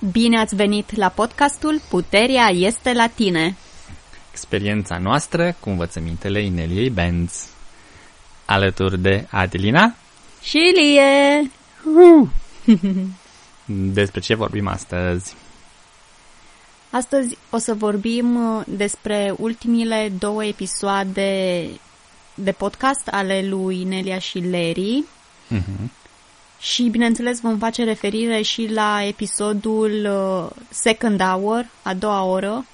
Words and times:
Bine 0.00 0.38
ați 0.38 0.54
venit 0.54 0.96
la 0.96 1.08
podcastul 1.08 1.80
Puterea 1.88 2.48
este 2.48 2.92
la 2.92 3.06
tine. 3.06 3.56
Experiența 4.30 4.98
noastră 4.98 5.56
cu 5.60 5.68
învățămintele 5.68 6.42
Ineliei 6.42 6.90
Benz. 6.90 7.48
Alături 8.44 8.98
de 8.98 9.26
Adelina 9.30 9.94
Și 10.42 10.56
Ilie! 10.56 11.50
Despre 13.94 14.20
ce 14.20 14.34
vorbim 14.34 14.68
astăzi? 14.68 15.34
Astăzi 16.90 17.36
o 17.50 17.58
să 17.58 17.74
vorbim 17.74 18.56
uh, 18.56 18.64
despre 18.66 19.34
ultimile 19.38 20.12
două 20.18 20.44
episoade 20.44 21.64
de 22.34 22.52
podcast 22.52 23.08
ale 23.10 23.42
lui 23.48 23.84
Nelia 23.84 24.18
și 24.18 24.38
Larry. 24.38 25.04
Mhm. 25.48 25.90
Și, 26.60 26.82
bineînțeles, 26.82 27.40
vom 27.40 27.58
face 27.58 27.84
referire 27.84 28.42
și 28.42 28.66
la 28.72 29.02
episodul 29.02 30.08
uh, 30.10 30.62
Second 30.68 31.22
Hour, 31.22 31.66
a 31.82 31.94
doua 31.94 32.22
oră, 32.22 32.66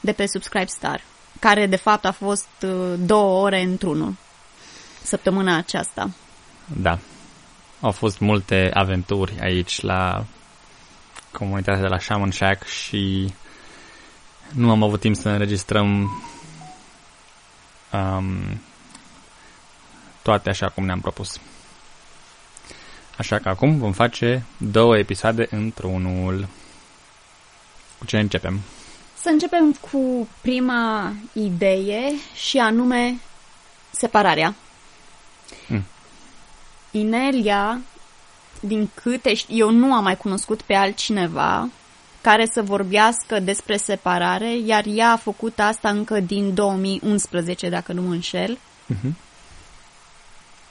de 0.00 0.12
pe 0.12 0.26
Subscribe 0.26 0.66
Star, 0.66 1.02
care, 1.40 1.66
de 1.66 1.76
fapt, 1.76 2.04
a 2.04 2.12
fost 2.12 2.48
uh, 2.62 2.94
două 2.98 3.42
ore 3.42 3.62
într-unul 3.62 4.14
săptămâna 5.02 5.56
aceasta. 5.56 6.10
Da. 6.66 6.98
Au 7.80 7.90
fost 7.90 8.18
multe 8.18 8.70
aventuri 8.74 9.38
aici 9.40 9.80
la 9.80 10.24
comunitatea 11.32 11.80
de 11.80 11.86
la 11.86 11.98
Shaman 11.98 12.30
Shack 12.30 12.66
și 12.66 13.32
nu 14.54 14.70
am 14.70 14.82
avut 14.82 15.00
timp 15.00 15.16
să 15.16 15.28
înregistrăm 15.28 16.22
um, 17.92 18.60
toate 20.22 20.50
așa 20.50 20.68
cum 20.68 20.84
ne-am 20.84 21.00
propus. 21.00 21.40
Așa 23.18 23.38
că 23.38 23.48
acum 23.48 23.78
vom 23.78 23.92
face 23.92 24.42
două 24.56 24.98
episoade 24.98 25.46
într-unul. 25.50 26.48
Cu 27.98 28.04
ce 28.04 28.18
începem? 28.18 28.60
Să 29.20 29.28
începem 29.28 29.72
cu 29.90 30.28
prima 30.40 31.12
idee 31.32 32.12
și 32.34 32.58
anume 32.58 33.18
separarea. 33.90 34.54
Mm. 35.68 35.84
Inelia, 36.90 37.80
din 38.60 38.90
câte 38.94 39.34
știu, 39.34 39.56
eu 39.56 39.70
nu 39.70 39.94
am 39.94 40.02
mai 40.02 40.16
cunoscut 40.16 40.62
pe 40.62 40.74
altcineva 40.74 41.68
care 42.20 42.46
să 42.52 42.62
vorbească 42.62 43.40
despre 43.40 43.76
separare, 43.76 44.56
iar 44.58 44.84
ea 44.86 45.10
a 45.10 45.16
făcut 45.16 45.58
asta 45.58 45.88
încă 45.88 46.20
din 46.20 46.54
2011, 46.54 47.68
dacă 47.68 47.92
nu 47.92 48.02
mă 48.02 48.12
înșel, 48.12 48.58
Mhm. 48.86 49.16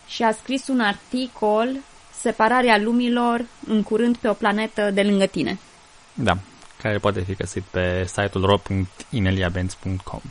și 0.08 0.24
a 0.24 0.32
scris 0.32 0.68
un 0.68 0.80
articol 0.80 1.70
Separarea 2.20 2.78
lumilor 2.78 3.46
în 3.68 3.84
curând 3.84 4.18
pe 4.18 4.28
o 4.30 4.34
planetă 4.34 4.92
de 4.92 5.04
lângă 5.04 5.26
tine. 5.26 5.60
Da, 6.14 6.38
care 6.82 6.98
poate 6.98 7.22
fi 7.22 7.34
găsit 7.34 7.64
pe 7.64 8.06
site-ul 8.06 8.46
ro.ineliabenz.com. 8.46 10.22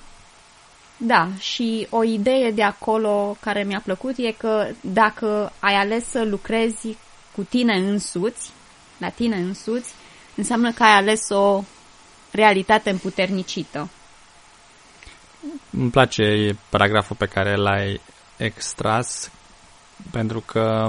Da, 0.96 1.28
și 1.38 1.86
o 1.90 2.04
idee 2.04 2.50
de 2.50 2.62
acolo 2.62 3.36
care 3.40 3.62
mi-a 3.62 3.80
plăcut 3.84 4.14
e 4.16 4.30
că 4.30 4.66
dacă 4.80 5.52
ai 5.58 5.74
ales 5.74 6.04
să 6.04 6.24
lucrezi 6.24 6.96
cu 7.34 7.42
tine 7.42 7.76
însuți, 7.76 8.50
la 8.98 9.08
tine 9.08 9.36
însuți, 9.36 9.94
înseamnă 10.34 10.72
că 10.72 10.82
ai 10.82 10.96
ales 10.96 11.28
o 11.28 11.62
realitate 12.30 12.90
împuternicită. 12.90 13.88
Îmi 15.70 15.90
place 15.90 16.56
paragraful 16.68 17.16
pe 17.16 17.26
care 17.26 17.56
l-ai 17.56 18.00
extras 18.36 19.30
pentru 20.10 20.40
că 20.40 20.88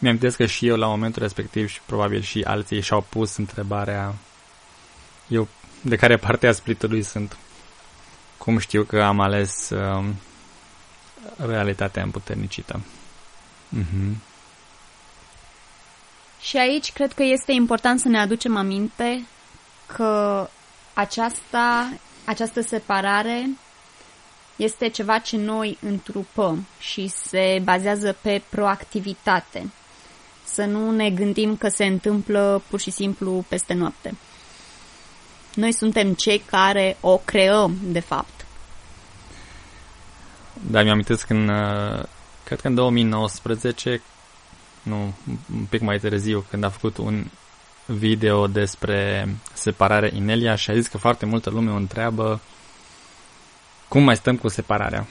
mi-am 0.00 0.18
că 0.36 0.46
și 0.46 0.66
eu 0.66 0.76
la 0.76 0.86
momentul 0.86 1.22
respectiv 1.22 1.68
și 1.68 1.80
probabil 1.86 2.20
și 2.20 2.42
alții 2.46 2.80
și-au 2.80 3.06
pus 3.08 3.36
întrebarea 3.36 4.14
eu 5.28 5.48
de 5.80 5.96
care 5.96 6.16
parte 6.16 6.46
a 6.46 6.52
splitului 6.52 7.02
sunt. 7.02 7.36
Cum 8.38 8.58
știu 8.58 8.82
că 8.82 9.02
am 9.02 9.20
ales 9.20 9.70
um, 9.70 10.14
realitatea 11.36 12.02
împuternicită? 12.02 12.80
Mhm. 13.68 14.22
Și 16.40 16.56
aici 16.56 16.92
cred 16.92 17.12
că 17.12 17.22
este 17.22 17.52
important 17.52 18.00
să 18.00 18.08
ne 18.08 18.18
aducem 18.18 18.56
aminte 18.56 19.26
că 19.86 20.48
aceasta, 20.94 21.92
această 22.24 22.60
separare 22.60 23.48
este 24.56 24.88
ceva 24.88 25.18
ce 25.18 25.36
noi 25.36 25.78
întrupăm 25.80 26.66
și 26.78 27.08
se 27.08 27.60
bazează 27.64 28.16
pe 28.20 28.42
proactivitate. 28.48 29.70
Să 30.60 30.66
nu 30.66 30.90
ne 30.90 31.10
gândim 31.10 31.56
că 31.56 31.68
se 31.68 31.84
întâmplă 31.84 32.62
pur 32.68 32.80
și 32.80 32.90
simplu 32.90 33.44
peste 33.48 33.74
noapte. 33.74 34.14
Noi 35.54 35.72
suntem 35.72 36.14
cei 36.14 36.38
care 36.38 36.96
o 37.00 37.16
creăm, 37.16 37.78
de 37.82 38.00
fapt. 38.00 38.46
Da, 40.70 40.82
mi-am 40.82 40.92
amintesc 40.92 41.30
în, 41.30 41.48
uh, 41.48 42.02
cred 42.44 42.60
că 42.60 42.68
în 42.68 42.74
2019, 42.74 44.02
nu, 44.82 45.14
un 45.54 45.64
pic 45.68 45.80
mai 45.80 45.98
târziu, 45.98 46.44
când 46.50 46.64
a 46.64 46.68
făcut 46.68 46.96
un 46.96 47.26
video 47.86 48.46
despre 48.46 49.28
separare 49.52 50.10
Inelia 50.14 50.54
și 50.54 50.70
a 50.70 50.74
zis 50.74 50.86
că 50.86 50.98
foarte 50.98 51.26
multă 51.26 51.50
lume 51.50 51.70
o 51.70 51.76
întreabă 51.76 52.40
cum 53.88 54.02
mai 54.02 54.16
stăm 54.16 54.36
cu 54.36 54.48
separarea. 54.48 55.06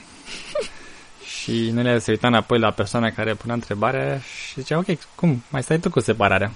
Și 1.42 1.68
Inelia 1.68 2.00
se 2.00 2.12
uita 2.12 2.28
înapoi 2.28 2.60
la 2.60 2.72
persoana 2.72 3.10
care 3.10 3.34
punea 3.34 3.56
întrebarea 3.56 4.20
și 4.20 4.62
zicea, 4.62 4.78
ok, 4.78 4.86
cum, 5.16 5.44
mai 5.50 5.64
stai 5.64 5.80
tu 5.80 5.90
cu 5.90 6.00
separarea? 6.00 6.52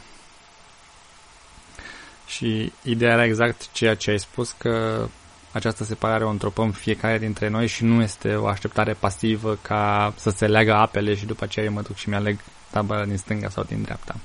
Și 2.25 2.71
ideea 2.83 3.13
era 3.13 3.25
exact 3.25 3.71
ceea 3.71 3.95
ce 3.95 4.09
ai 4.09 4.19
spus, 4.19 4.51
că 4.51 5.05
această 5.51 5.83
separare 5.83 6.23
o 6.23 6.29
întropăm 6.29 6.71
fiecare 6.71 7.17
dintre 7.17 7.47
noi 7.47 7.67
și 7.67 7.83
nu 7.83 8.01
este 8.01 8.35
o 8.35 8.47
așteptare 8.47 8.93
pasivă 8.93 9.57
ca 9.61 10.13
să 10.15 10.29
se 10.29 10.47
leagă 10.47 10.73
apele 10.73 11.15
și 11.15 11.25
după 11.25 11.43
aceea 11.43 11.65
eu 11.65 11.71
mă 11.71 11.81
duc 11.81 11.95
și 11.95 12.09
mi-aleg 12.09 12.39
tabăra 12.69 13.05
din 13.05 13.17
stânga 13.17 13.49
sau 13.49 13.63
din 13.63 13.81
dreapta. 13.81 14.15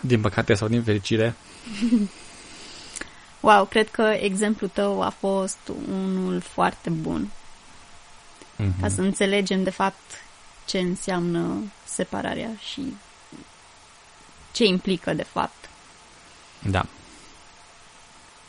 Din 0.00 0.20
păcate 0.20 0.54
sau 0.54 0.68
din 0.68 0.82
fericire, 0.82 1.34
Wow, 3.40 3.64
cred 3.64 3.88
că 3.88 4.14
exemplul 4.20 4.70
tău 4.74 5.02
a 5.02 5.08
fost 5.08 5.58
unul 5.88 6.40
foarte 6.40 6.90
bun. 6.90 7.28
Mhm. 8.58 8.80
Ca 8.80 8.88
să 8.88 9.00
înțelegem, 9.00 9.62
de 9.62 9.70
fapt, 9.70 10.22
ce 10.66 10.78
înseamnă 10.78 11.72
separarea 11.84 12.50
și 12.72 12.94
ce 14.52 14.64
implică, 14.64 15.12
de 15.14 15.22
fapt. 15.22 15.68
da, 16.62 16.86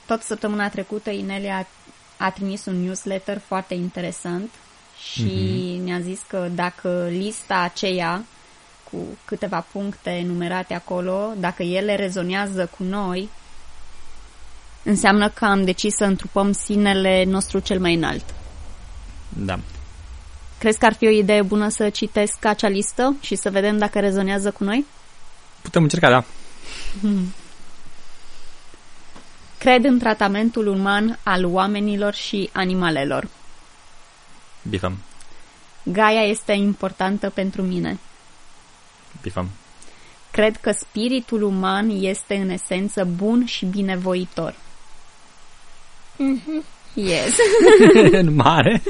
Tot 0.05 0.21
săptămâna 0.21 0.69
trecută, 0.69 1.09
Inelia 1.09 1.57
a, 1.57 1.67
a 2.25 2.31
trimis 2.31 2.65
un 2.65 2.81
newsletter 2.83 3.41
foarte 3.45 3.73
interesant 3.73 4.49
și 5.13 5.81
ne-a 5.83 5.99
zis 5.99 6.19
că 6.27 6.49
dacă 6.55 7.07
lista 7.09 7.59
aceea 7.59 8.23
cu 8.91 8.97
câteva 9.25 9.65
puncte 9.71 10.09
enumerate 10.09 10.73
acolo, 10.73 11.33
dacă 11.37 11.63
ele 11.63 11.95
rezonează 11.95 12.65
cu 12.77 12.83
noi, 12.83 13.29
înseamnă 14.83 15.29
că 15.29 15.45
am 15.45 15.63
decis 15.65 15.95
să 15.95 16.03
întrupăm 16.03 16.51
sinele 16.51 17.23
nostru 17.23 17.59
cel 17.59 17.79
mai 17.79 17.93
înalt. 17.93 18.33
da. 19.29 19.59
Crezi 20.59 20.77
că 20.77 20.85
ar 20.85 20.93
fi 20.93 21.05
o 21.07 21.09
idee 21.09 21.41
bună 21.41 21.69
să 21.69 21.89
citesc 21.89 22.45
acea 22.45 22.67
listă 22.67 23.15
și 23.21 23.35
să 23.35 23.49
vedem 23.49 23.77
dacă 23.77 23.99
rezonează 23.99 24.51
cu 24.51 24.63
noi? 24.63 24.85
Putem 25.61 25.83
încerca, 25.83 26.09
da. 26.09 26.23
Cred 29.57 29.83
în 29.83 29.99
tratamentul 29.99 30.67
uman 30.67 31.19
al 31.23 31.45
oamenilor 31.45 32.13
și 32.13 32.49
animalelor. 32.53 33.27
Bifăm, 34.69 34.97
Gaia 35.83 36.21
este 36.21 36.51
importantă 36.51 37.29
pentru 37.29 37.61
mine. 37.61 37.99
bifăm. 39.21 39.49
Cred 40.31 40.57
că 40.57 40.71
spiritul 40.71 41.41
uman 41.41 41.89
este 41.89 42.35
în 42.35 42.49
esență 42.49 43.03
bun 43.03 43.45
și 43.45 43.65
binevoitor. 43.65 44.55
Mhm. 46.15 46.63
Yes. 46.93 47.35
în 48.11 48.35
mare, 48.35 48.81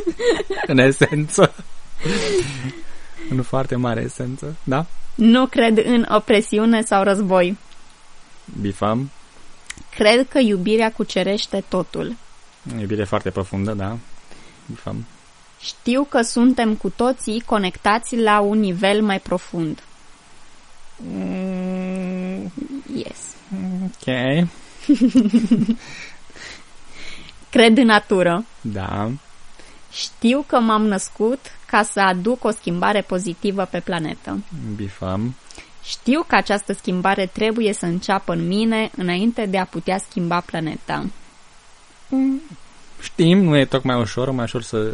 în 0.67 0.77
esență. 0.77 1.53
în 3.29 3.41
foarte 3.41 3.75
mare 3.75 4.01
esență, 4.01 4.55
da? 4.63 4.85
nu 5.19 5.45
cred 5.45 5.85
în 5.85 6.05
opresiune 6.09 6.81
sau 6.81 7.03
război. 7.03 7.57
Bifăm. 8.61 9.11
Cred 9.95 10.27
că 10.27 10.39
iubirea 10.39 10.91
cucerește 10.91 11.63
totul. 11.67 12.15
Iubire 12.79 13.03
foarte 13.03 13.29
profundă, 13.29 13.73
da. 13.73 13.97
Bifăm. 14.65 15.05
Știu 15.59 16.03
că 16.03 16.21
suntem 16.21 16.75
cu 16.75 16.89
toții 16.89 17.43
conectați 17.45 18.17
la 18.17 18.39
un 18.39 18.59
nivel 18.59 19.01
mai 19.01 19.19
profund. 19.19 19.83
Mm, 20.97 22.51
yes. 22.95 23.17
Ok. 23.83 24.07
Cred 27.49 27.77
în 27.77 27.85
natură. 27.85 28.45
Da. 28.61 29.11
Știu 29.91 30.43
că 30.47 30.59
m-am 30.59 30.85
născut 30.87 31.39
ca 31.65 31.83
să 31.83 31.99
aduc 31.99 32.43
o 32.43 32.51
schimbare 32.51 33.01
pozitivă 33.01 33.65
pe 33.65 33.79
planetă. 33.79 34.43
Bifăm. 34.75 35.35
Știu 35.83 36.23
că 36.27 36.35
această 36.35 36.73
schimbare 36.73 37.25
trebuie 37.25 37.73
să 37.73 37.85
înceapă 37.85 38.33
în 38.33 38.47
mine 38.47 38.91
înainte 38.95 39.45
de 39.45 39.57
a 39.57 39.65
putea 39.65 39.97
schimba 39.97 40.39
planeta. 40.39 41.05
Știm, 43.01 43.43
nu 43.43 43.57
e 43.57 43.65
tocmai 43.65 43.99
ușor, 43.99 44.31
mai 44.31 44.43
ușor 44.43 44.61
să 44.61 44.93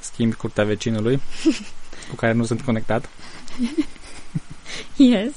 schimbi 0.00 0.36
curtea 0.36 0.64
vecinului 0.64 1.20
cu 2.08 2.14
care 2.14 2.32
nu 2.32 2.44
sunt 2.44 2.60
conectat. 2.60 3.08
Yes. 4.96 5.32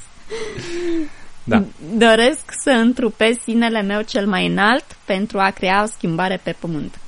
Da. 1.43 1.63
Doresc 1.97 2.43
să 2.63 2.69
întrupez 2.69 3.37
sinele 3.43 3.81
meu 3.81 4.01
cel 4.01 4.27
mai 4.27 4.47
înalt 4.47 4.85
pentru 5.05 5.39
a 5.39 5.49
crea 5.49 5.83
o 5.83 5.85
schimbare 5.85 6.39
pe 6.43 6.55
pământ. 6.59 6.99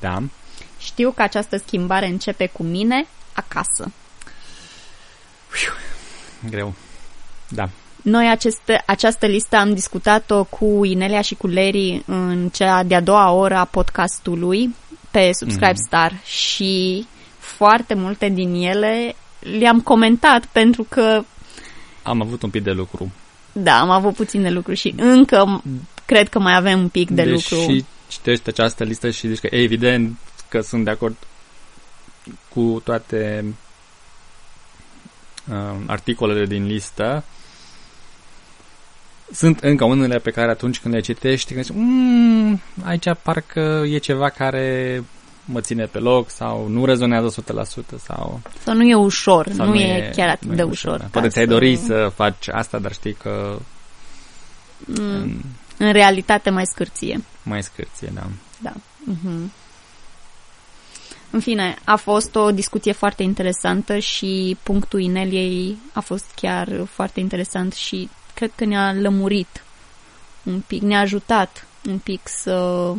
Da. 0.00 0.22
Știu 0.78 1.10
că 1.10 1.22
această 1.22 1.56
schimbare 1.56 2.06
începe 2.06 2.46
cu 2.46 2.62
mine 2.62 3.06
acasă. 3.32 3.92
Greu. 6.50 6.74
Da. 7.48 7.68
Noi 8.02 8.28
aceste, 8.30 8.82
această 8.86 9.26
listă 9.26 9.56
am 9.56 9.74
discutat-o 9.74 10.44
cu 10.44 10.84
Inelia 10.84 11.20
și 11.20 11.34
cu 11.34 11.46
Larry 11.46 12.02
în 12.06 12.48
cea 12.52 12.82
de-a 12.82 13.00
doua 13.00 13.30
oră 13.30 13.56
a 13.56 13.64
podcastului 13.64 14.74
pe 15.10 15.30
Subscribe 15.32 15.70
Mhm. 15.70 15.86
Star 15.86 16.12
și 16.24 17.06
foarte 17.38 17.94
multe 17.94 18.28
din 18.28 18.54
ele 18.54 19.14
le-am 19.58 19.80
comentat 19.80 20.44
pentru 20.44 20.86
că, 20.88 21.22
Am 22.06 22.20
avut 22.22 22.42
un 22.42 22.50
pic 22.50 22.62
de 22.62 22.70
lucru. 22.70 23.12
da, 23.52 23.80
am 23.80 23.90
avut 23.90 24.14
puține 24.14 24.50
lucruri 24.50 24.78
și 24.78 24.94
încă 24.96 25.62
cred 26.04 26.28
că 26.28 26.38
mai 26.38 26.56
avem 26.56 26.78
un 26.78 26.88
pic 26.88 27.10
de 27.10 27.24
Deși 27.24 27.54
lucru. 27.54 27.86
citești 28.08 28.48
această 28.48 28.84
listă 28.84 29.10
și 29.10 29.28
zici 29.28 29.38
că 29.38 29.46
e 29.50 29.62
evident 29.62 30.18
că 30.48 30.60
sunt 30.60 30.84
de 30.84 30.90
acord 30.90 31.16
cu 32.48 32.80
toate 32.84 33.44
uh, 35.50 35.76
articolele 35.86 36.46
din 36.46 36.66
listă, 36.66 37.24
sunt 39.32 39.58
încă 39.60 39.84
unele 39.84 40.18
pe 40.18 40.30
care 40.30 40.50
atunci 40.50 40.80
când 40.80 40.94
le 40.94 41.00
citești, 41.00 41.52
gândești, 41.52 41.72
mmm, 41.76 42.60
aici 42.84 43.06
parcă 43.22 43.84
e 43.86 43.98
ceva 43.98 44.28
care 44.28 45.02
mă 45.48 45.60
ține 45.60 45.84
pe 45.84 45.98
loc 45.98 46.30
sau 46.30 46.68
nu 46.68 46.84
rezonează 46.84 47.42
100% 47.42 47.96
sau, 47.98 48.40
Sau 48.64 48.74
nu 48.74 48.82
e 48.82 48.94
ușor, 48.94 49.48
sau 49.52 49.66
nu, 49.66 49.74
e 49.74 50.12
chiar 50.16 50.28
atât 50.28 50.46
nu 50.46 50.52
e 50.52 50.56
de 50.56 50.62
ușor. 50.62 50.96
da. 50.98 51.04
ca 51.04 51.08
Poate 51.12 51.28
ți-ai 51.28 51.44
să- 51.44 51.50
dori 51.50 51.76
să 51.76 52.12
faci 52.14 52.48
asta, 52.48 52.78
dar 52.78 52.92
știi 52.92 53.12
că 53.14 53.58
Mm, 54.86 55.04
mm, 55.04 55.44
în 55.78 55.92
realitate 55.92 56.50
mai 56.50 56.66
scârție. 56.66 57.24
mai 57.42 57.62
scârție, 57.62 58.10
da. 58.14 58.26
Da. 58.62 58.72
Mhm. 59.04 59.52
În 61.30 61.40
fine, 61.40 61.76
a 61.84 61.96
fost 61.96 62.34
o 62.34 62.50
discuție 62.50 62.92
foarte 62.92 63.22
interesantă 63.22 63.98
și 63.98 64.56
punctul 64.62 65.00
Ineliei 65.00 65.76
a 65.92 66.00
fost 66.00 66.24
chiar 66.34 66.68
foarte 66.90 67.20
interesant 67.20 67.72
și 67.74 68.08
cred 68.34 68.52
că 68.54 68.64
ne-a 68.64 68.92
lămurit 68.92 69.62
un 70.42 70.62
pic, 70.66 70.82
ne-a 70.82 71.00
ajutat 71.00 71.66
un 71.88 71.98
pic 71.98 72.20
să... 72.24 72.92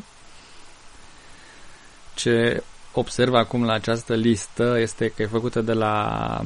Ce 2.17 2.63
observ 2.93 3.33
acum 3.33 3.63
la 3.63 3.73
această 3.73 4.15
listă 4.15 4.77
este 4.79 5.07
că 5.09 5.21
e 5.21 5.25
făcută 5.25 5.61
de 5.61 5.73
la, 5.73 6.41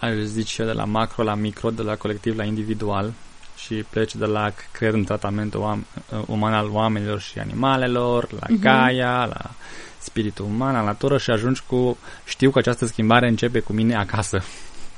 aș 0.00 0.14
zice, 0.14 0.64
de 0.64 0.72
la 0.72 0.84
macro 0.84 1.22
la 1.22 1.34
micro, 1.34 1.70
de 1.70 1.82
la 1.82 1.96
colectiv 1.96 2.36
la 2.36 2.44
individual 2.44 3.12
și 3.56 3.74
pleci 3.74 4.14
de 4.14 4.24
la 4.24 4.52
creier 4.72 4.94
un 4.94 5.04
tratament 5.04 5.54
oam- 5.54 5.86
uman 6.26 6.52
al 6.54 6.68
oamenilor 6.70 7.20
și 7.20 7.38
animalelor, 7.38 8.32
la 8.32 8.46
Mhm. 8.48 8.60
Gaia, 8.60 9.24
la 9.24 9.50
spiritul 9.98 10.44
uman, 10.44 10.72
la 10.72 10.82
natură 10.82 11.18
și 11.18 11.30
ajungi 11.30 11.62
cu 11.66 11.98
știu 12.24 12.50
că 12.50 12.58
această 12.58 12.86
schimbare 12.86 13.28
începe 13.28 13.60
cu 13.60 13.72
mine 13.72 13.94
acasă. 13.96 14.42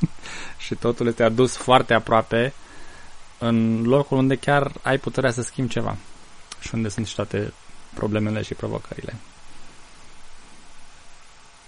și 0.64 0.74
totul 0.74 1.06
este 1.06 1.22
adus 1.22 1.56
foarte 1.56 1.94
aproape 1.94 2.52
în 3.38 3.82
locul 3.82 4.18
unde 4.18 4.34
chiar 4.36 4.72
ai 4.82 4.98
puterea 4.98 5.30
să 5.30 5.42
schimbi 5.42 5.72
ceva 5.72 5.96
și 6.60 6.70
unde 6.74 6.88
sunt 6.88 7.06
și 7.06 7.14
toate 7.14 7.52
problemele 7.94 8.42
și 8.42 8.54
provocările. 8.54 9.14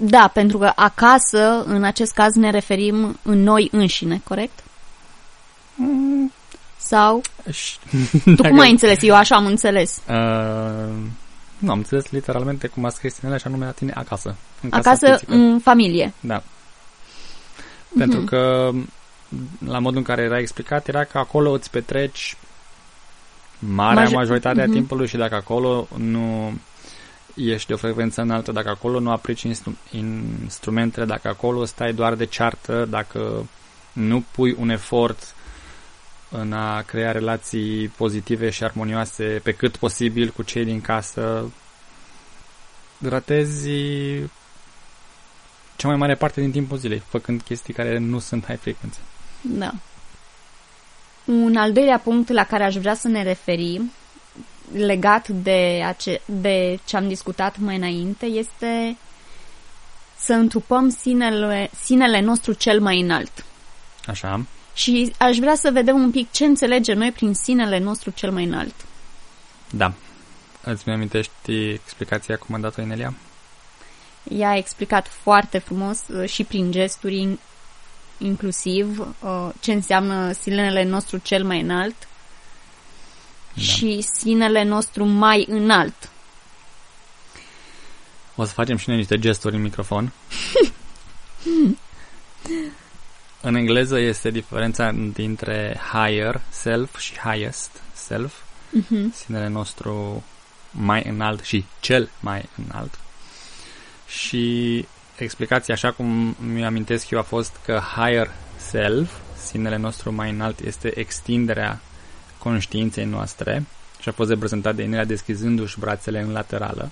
Da, 0.02 0.30
pentru 0.32 0.58
că 0.58 0.72
acasă, 0.76 1.62
în 1.66 1.84
acest 1.84 2.12
caz, 2.12 2.34
ne 2.34 2.50
referim 2.50 3.18
în 3.22 3.42
noi 3.42 3.68
înșine, 3.72 4.20
corect? 4.24 4.58
Sau? 6.76 7.20
Și- 7.50 7.78
Tu 8.36 8.42
cum 8.48 8.58
ai 8.58 8.70
înțeles? 8.70 9.02
Eu 9.02 9.14
așa 9.14 9.36
am 9.36 9.46
înțeles. 9.46 10.00
Uh, 10.08 10.94
nu, 11.58 11.70
am 11.70 11.76
înțeles 11.78 12.10
literalmente 12.10 12.66
cum 12.66 12.84
a 12.84 12.88
scris 12.88 13.18
în 13.22 13.28
ele 13.28 13.38
și 13.38 13.46
anume 13.46 13.64
la 13.64 13.70
tine 13.70 13.92
acasă. 13.94 14.34
În 14.62 14.70
casa 14.70 14.90
Acasă, 14.90 15.12
fizică. 15.12 15.32
în 15.34 15.58
familie. 15.58 16.12
Da. 16.20 16.42
Pentru 17.96 18.18
Mhm. 18.18 18.26
că 18.28 18.70
la 19.66 19.78
modul 19.78 19.98
în 19.98 20.04
care 20.04 20.22
era 20.22 20.38
explicat 20.38 20.88
era 20.88 21.04
că 21.04 21.18
acolo 21.18 21.50
îți 21.50 21.70
petreci 21.70 22.36
marea 23.58 24.04
Maj- 24.04 24.12
majoritate 24.12 24.60
a 24.60 24.64
Mhm. 24.64 24.72
timpului 24.72 25.06
și 25.06 25.16
dacă 25.16 25.34
acolo 25.34 25.88
nu 25.96 26.52
ești 27.36 27.66
de 27.66 27.72
o 27.72 27.76
frecvență 27.76 28.20
înaltă, 28.20 28.52
dacă 28.52 28.68
acolo 28.68 29.00
nu 29.00 29.10
aplici 29.10 29.42
instru- 29.42 29.76
instrumentele, 29.90 31.06
dacă 31.06 31.28
acolo 31.28 31.64
stai 31.64 31.92
doar 31.92 32.14
de 32.14 32.24
ceartă, 32.24 32.86
dacă 32.90 33.46
nu 33.92 34.24
pui 34.30 34.56
un 34.58 34.68
efort 34.68 35.34
în 36.30 36.52
a 36.52 36.82
crea 36.82 37.12
relații 37.12 37.88
pozitive 37.88 38.50
și 38.50 38.64
armonioase 38.64 39.40
pe 39.42 39.52
cât 39.52 39.76
posibil 39.76 40.30
cu 40.30 40.42
cei 40.42 40.64
din 40.64 40.80
casă, 40.80 41.52
ratezi 42.98 43.70
cea 45.76 45.88
mai 45.88 45.96
mare 45.96 46.14
parte 46.14 46.40
din 46.40 46.50
timpul 46.50 46.76
zilei, 46.76 47.02
făcând 47.08 47.42
chestii 47.42 47.74
care 47.74 47.98
nu 47.98 48.18
sunt 48.18 48.46
high 48.46 48.58
frecvență. 48.58 48.98
Da. 49.42 49.72
Un 51.24 51.56
al 51.56 51.72
doilea 51.72 51.98
punct 51.98 52.28
la 52.28 52.44
care 52.44 52.64
aș 52.64 52.76
vrea 52.76 52.94
să 52.94 53.08
ne 53.08 53.22
referim, 53.22 53.92
legat 54.72 55.28
de, 55.28 55.82
ace- 55.86 56.20
de 56.24 56.78
ce 56.84 56.96
am 56.96 57.08
discutat 57.08 57.58
mai 57.58 57.76
înainte, 57.76 58.26
este 58.26 58.96
să 60.16 60.32
întrupăm 60.32 60.88
sinele, 60.88 61.70
sinele 61.82 62.20
nostru 62.20 62.52
cel 62.52 62.80
mai 62.80 63.00
înalt. 63.00 63.44
Așa. 64.06 64.46
Și 64.74 65.12
aș 65.18 65.36
vrea 65.36 65.54
să 65.54 65.70
vedem 65.72 66.02
un 66.02 66.10
pic 66.10 66.30
ce 66.30 66.44
înțelegem 66.44 66.98
noi 66.98 67.12
prin 67.12 67.34
sinele 67.34 67.78
nostru 67.78 68.10
cel 68.10 68.30
mai 68.30 68.44
înalt. 68.44 68.74
Da. 69.70 69.92
Îți 70.64 70.82
mi 70.86 70.92
amintești 70.92 71.70
explicația 71.72 72.36
cum 72.36 72.54
a 72.54 72.58
dat-o 72.58 72.82
Inelia? 72.82 73.14
Ea 74.22 74.48
a 74.48 74.56
explicat 74.56 75.08
foarte 75.08 75.58
frumos 75.58 75.98
uh, 76.08 76.28
și 76.28 76.44
prin 76.44 76.70
gesturi 76.70 77.28
in- 77.28 77.40
inclusiv 78.18 78.98
uh, 78.98 79.48
ce 79.60 79.72
înseamnă 79.72 80.32
sinele 80.32 80.84
nostru 80.84 81.18
cel 81.18 81.44
mai 81.44 81.60
înalt 81.60 82.08
Da. 83.54 83.62
și 83.62 84.00
sinele 84.14 84.62
nostru 84.64 85.04
mai 85.04 85.46
înalt. 85.48 86.10
O 88.36 88.44
să 88.44 88.52
facem 88.52 88.76
și 88.76 88.88
noi 88.88 88.96
niște 88.98 89.18
gesturi 89.18 89.54
în 89.56 89.62
microfon. 89.62 90.12
în 93.40 93.54
engleză 93.54 93.98
este 93.98 94.30
diferența 94.30 94.90
dintre 95.12 95.80
higher 95.92 96.40
self 96.48 96.98
și 96.98 97.18
highest 97.18 97.70
self, 97.92 98.32
Mhm. 98.72 99.12
sinele 99.14 99.48
nostru 99.48 100.24
mai 100.70 101.04
înalt 101.08 101.42
și 101.44 101.64
cel 101.80 102.10
mai 102.20 102.48
înalt. 102.68 102.98
Și 104.06 104.84
explicația, 105.16 105.74
așa 105.74 105.92
cum 105.92 106.36
mi 106.40 106.64
amintesc 106.64 107.10
eu, 107.10 107.18
a 107.18 107.22
fost 107.22 107.56
că 107.64 107.80
higher 107.96 108.30
self, 108.56 109.10
sinele 109.42 109.76
nostru 109.76 110.12
mai 110.12 110.30
înalt, 110.30 110.60
este 110.60 110.98
extinderea 110.98 111.80
conștiinței 112.42 113.04
noastre 113.04 113.64
și 114.00 114.08
a 114.08 114.12
fost 114.12 114.30
reprezentat 114.30 114.74
de 114.74 114.82
Inelia 114.82 115.04
deschizându-și 115.04 115.78
brațele 115.78 116.20
în 116.20 116.32
laterală. 116.32 116.90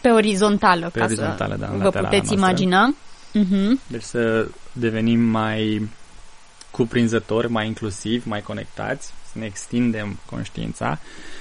Pe 0.00 0.08
orizontală, 0.08 0.88
Pe 0.92 0.98
ca 0.98 1.04
orizontală, 1.04 1.54
să 1.54 1.60
da, 1.60 1.66
în 1.66 1.78
vă 1.78 1.84
laterala 1.84 2.08
puteți 2.08 2.34
noastră. 2.34 2.46
imagina. 2.64 2.94
Mhm. 3.32 3.80
Deci 3.86 4.02
să 4.02 4.48
devenim 4.72 5.20
mai 5.20 5.88
cuprinzători, 6.70 7.50
mai 7.50 7.66
inclusivi, 7.66 8.28
mai 8.28 8.42
conectați, 8.42 9.06
să 9.06 9.38
ne 9.38 9.44
extindem 9.44 10.18
conștiința. 10.30 10.98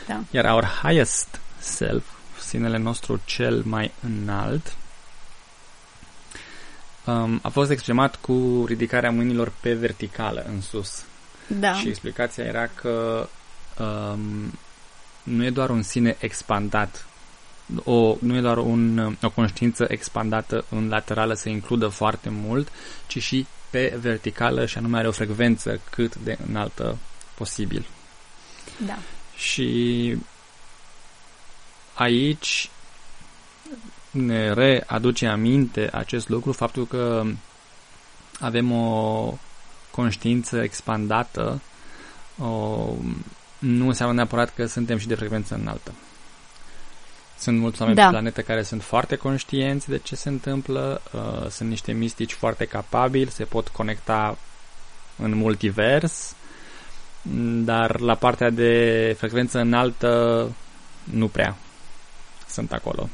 Da. 0.08 0.20
Iar 0.32 0.46
our 0.54 0.66
highest 0.84 1.40
self, 1.60 2.04
sinele 2.40 2.78
nostru 2.78 3.22
cel 3.26 3.62
mai 3.66 3.92
înalt, 4.02 4.76
um, 7.06 7.40
a 7.44 7.50
fost 7.50 7.72
exprimat 7.72 8.16
cu 8.16 8.64
ridicarea 8.68 9.12
mâinilor 9.12 9.52
pe 9.62 9.74
verticală 9.74 10.46
în 10.48 10.62
sus. 10.62 11.04
Da. 11.48 11.74
Și 11.74 11.88
explicația 11.88 12.44
era 12.44 12.68
că 12.68 13.28
um, 13.80 14.60
nu 15.24 15.46
e 15.46 15.50
doar 15.50 15.70
un 15.70 15.82
sine 15.82 16.16
expandat, 16.20 17.06
o, 17.84 18.16
nu 18.20 18.36
e 18.36 18.42
doar 18.42 18.58
un, 18.58 19.16
o 19.22 19.30
conștiință 19.30 19.86
expandată 19.88 20.66
în 20.70 20.90
laterală 20.90 21.34
să 21.34 21.50
includă 21.50 21.88
foarte 21.88 22.30
mult, 22.30 22.72
ci 23.08 23.22
și 23.22 23.46
pe 23.70 23.98
verticală 24.00 24.66
și 24.66 24.78
anume 24.78 24.98
are 24.98 25.08
o 25.08 25.12
frecvență 25.12 25.80
cât 25.90 26.16
de 26.16 26.38
înaltă 26.48 26.98
posibil. 27.36 27.86
da. 28.78 28.98
Și 29.36 30.18
aici 31.94 32.70
ne 34.12 34.54
readuce 34.54 35.28
aminte 35.28 35.90
acest 35.92 36.30
lucru, 36.30 36.52
faptul 36.52 36.88
că 36.88 37.24
avem 38.40 38.72
o 38.72 39.38
conștiință 39.96 40.62
expandată 40.62 41.62
o, 42.38 42.88
nu 43.60 43.88
înseamnă 43.88 44.16
neapărat 44.16 44.54
că 44.54 44.66
suntem 44.66 44.98
și 44.98 45.08
de 45.08 45.16
frecvență 45.16 45.56
înaltă. 45.56 45.92
Sunt 47.38 47.60
mulți 47.60 47.82
oameni 47.82 47.98
da. 47.98 48.06
pe 48.06 48.12
planetă 48.12 48.42
care 48.42 48.64
sunt 48.64 48.84
foarte 48.84 49.16
conștienți 49.16 49.90
de 49.90 49.98
ce 49.98 50.16
se 50.16 50.30
întâmplă, 50.30 51.02
uh, 51.12 51.50
sunt 51.50 51.70
niște 51.70 51.92
mistici 51.92 52.34
foarte 52.34 52.66
capabili, 52.66 53.30
se 53.32 53.44
pot 53.44 53.68
conecta 53.68 54.38
în 55.18 55.36
multivers, 55.36 56.36
dar 57.64 58.00
la 58.00 58.16
partea 58.16 58.50
de 58.50 59.16
frecvență 59.18 59.60
înaltă 59.60 60.52
nu 61.04 61.28
prea 61.28 61.56
sunt 62.48 62.72
acolo. 62.72 63.10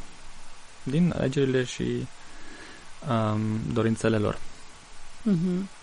Din 0.84 1.14
alegerile 1.18 1.64
și 1.64 2.08
um, 3.10 3.42
dorințele 3.74 4.18
lor. 4.18 4.40
Mm-hmm. 5.30 5.79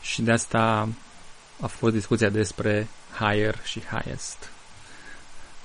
Și 0.00 0.22
de 0.22 0.32
asta 0.32 0.88
a 1.60 1.66
fost 1.66 1.94
discuția 1.94 2.28
despre 2.28 2.88
higher 3.18 3.58
și 3.64 3.80
highest. 3.80 4.50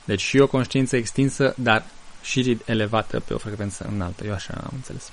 Deci 0.04 0.22
și 0.22 0.40
o 0.40 0.48
conștiință 0.48 0.96
extinsă, 0.96 1.54
dar 1.58 1.86
și 2.22 2.58
elevată 2.66 3.20
pe 3.20 3.34
o 3.34 3.38
frecvență 3.38 3.90
înaltă. 3.92 4.26
Eu 4.26 4.34
așa 4.34 4.54
am 4.54 4.72
înțeles. 4.74 5.12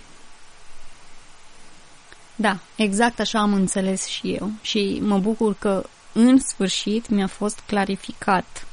Da, 2.34 2.58
exact 2.76 3.20
așa 3.20 3.38
am 3.38 3.52
înțeles 3.52 4.06
și 4.06 4.32
eu. 4.32 4.50
Și 4.62 4.98
mă 5.02 5.18
bucur 5.18 5.54
că 5.58 5.84
în 6.12 6.38
sfârșit 6.38 7.08
mi-a 7.08 7.26
fost 7.26 7.60
clarificat. 7.66 8.66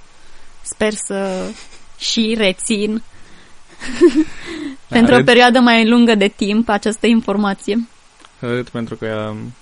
Sper 0.61 0.93
să 0.93 1.49
și 1.97 2.35
rețin 2.37 3.03
pentru 4.87 5.13
da, 5.13 5.19
o 5.19 5.23
perioadă 5.23 5.59
mai 5.59 5.87
lungă 5.87 6.15
de 6.15 6.27
timp 6.27 6.69
această 6.69 7.07
informație. 7.07 7.87
Râd 8.39 8.69
pentru 8.69 8.95
că 8.95 9.29
um, 9.31 9.53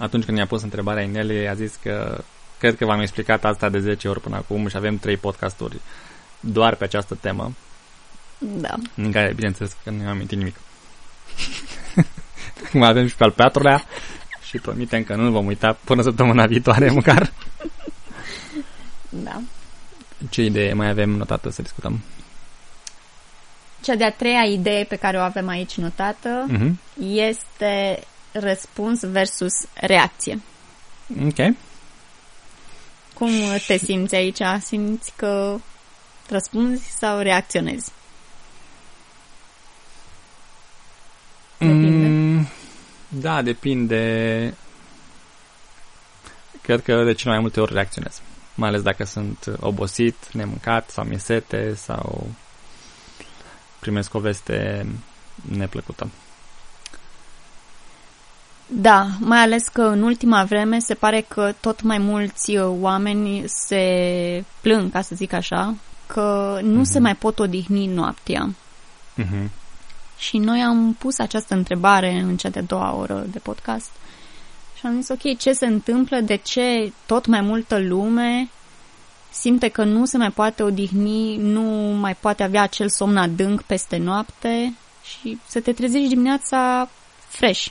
atunci 0.00 0.24
când 0.24 0.38
i-a 0.38 0.46
pus 0.46 0.62
întrebarea 0.62 1.02
Inele, 1.02 1.48
a 1.48 1.54
zis 1.54 1.78
că 1.82 2.24
cred 2.58 2.76
că 2.76 2.84
v-am 2.84 3.00
explicat 3.00 3.44
asta 3.44 3.68
de 3.68 3.78
10 3.78 4.08
ori 4.08 4.20
până 4.20 4.36
acum 4.36 4.68
și 4.68 4.76
avem 4.76 4.96
3 4.98 5.16
podcasturi 5.16 5.80
doar 6.40 6.74
pe 6.74 6.84
această 6.84 7.14
temă. 7.20 7.52
Da. 8.38 8.74
În 8.96 9.12
care, 9.12 9.32
bineînțeles, 9.34 9.76
că 9.84 9.90
nu 9.90 10.02
am 10.02 10.08
amintit 10.08 10.38
nimic. 10.38 10.56
Mai 12.72 12.88
avem 12.88 13.06
și 13.06 13.16
pe 13.16 13.24
al 13.24 13.30
patrulea 13.30 13.84
și 14.42 14.58
promitem 14.58 15.04
că 15.04 15.14
nu 15.14 15.30
vom 15.30 15.46
uita 15.46 15.78
până 15.84 16.02
săptămâna 16.02 16.46
viitoare 16.46 16.90
măcar. 16.90 17.32
Da. 19.08 19.40
Ce 20.30 20.42
idee 20.42 20.72
mai 20.72 20.88
avem 20.88 21.10
notată 21.10 21.50
să 21.50 21.62
discutăm? 21.62 22.00
Cea 23.82 23.94
de-a 23.94 24.12
treia 24.12 24.42
idee 24.42 24.84
pe 24.84 24.96
care 24.96 25.16
o 25.16 25.20
avem 25.20 25.48
aici 25.48 25.74
notată 25.74 26.46
uh-huh. 26.50 26.70
este 27.00 28.02
răspuns 28.32 29.00
versus 29.00 29.52
reacție. 29.74 30.40
Ok. 31.24 31.54
Cum 33.14 33.30
te 33.66 33.76
simți 33.76 34.14
aici? 34.14 34.40
Simți 34.60 35.12
că 35.16 35.58
răspunzi 36.28 36.90
sau 36.98 37.18
reacționezi? 37.18 37.92
Depinde. 41.58 42.06
Mm, 42.06 42.48
da, 43.08 43.42
depinde. 43.42 44.54
Cred 46.62 46.82
că 46.82 47.04
de 47.04 47.12
cele 47.12 47.32
mai 47.32 47.40
multe 47.40 47.60
ori 47.60 47.72
reacționez. 47.72 48.20
Mai 48.54 48.68
ales 48.68 48.82
dacă 48.82 49.04
sunt 49.04 49.56
obosit, 49.60 50.32
nemâncat 50.32 50.90
sau 50.90 51.04
mi 51.04 51.18
sete 51.18 51.74
sau 51.74 52.30
primesc 53.78 54.14
o 54.14 54.18
veste 54.18 54.86
neplăcută. 55.48 56.10
Da, 58.72 59.06
mai 59.18 59.38
ales 59.38 59.68
că 59.68 59.82
în 59.82 60.02
ultima 60.02 60.44
vreme 60.44 60.78
se 60.78 60.94
pare 60.94 61.20
că 61.28 61.54
tot 61.60 61.82
mai 61.82 61.98
mulți 61.98 62.58
oameni 62.58 63.44
se 63.46 64.44
plâng, 64.60 64.92
ca 64.92 65.00
să 65.00 65.14
zic 65.14 65.32
așa, 65.32 65.74
că 66.06 66.58
nu 66.62 66.80
uh-huh. 66.80 66.84
se 66.84 66.94
mhm. 66.94 67.02
mai 67.02 67.14
pot 67.14 67.38
odihni 67.38 67.86
noaptea. 67.86 68.54
Uh-huh. 69.18 69.48
Și 70.18 70.38
noi 70.38 70.60
am 70.60 70.96
pus 70.98 71.18
această 71.18 71.54
întrebare 71.54 72.12
în 72.12 72.36
cea 72.36 72.48
de-a 72.48 72.62
doua 72.62 72.94
oră 72.94 73.26
de 73.30 73.38
podcast 73.38 73.90
și 74.78 74.86
am 74.86 75.00
zis, 75.00 75.08
ok, 75.08 75.38
ce 75.38 75.52
se 75.52 75.66
întâmplă, 75.66 76.20
de 76.20 76.34
ce 76.34 76.92
tot 77.06 77.26
mai 77.26 77.40
multă 77.40 77.78
lume 77.78 78.48
simte 79.30 79.68
că 79.68 79.84
nu 79.84 80.04
se 80.04 80.16
mai 80.16 80.30
poate 80.30 80.62
odihni, 80.62 81.36
nu 81.36 81.62
mai 82.00 82.14
poate 82.14 82.42
avea 82.42 82.62
acel 82.62 82.88
somn 82.88 83.16
adânc 83.16 83.62
peste 83.62 83.96
noapte 83.96 84.74
și 85.02 85.38
să 85.46 85.60
te 85.60 85.72
trezești 85.72 86.08
dimineața 86.08 86.88
fresh. 87.28 87.66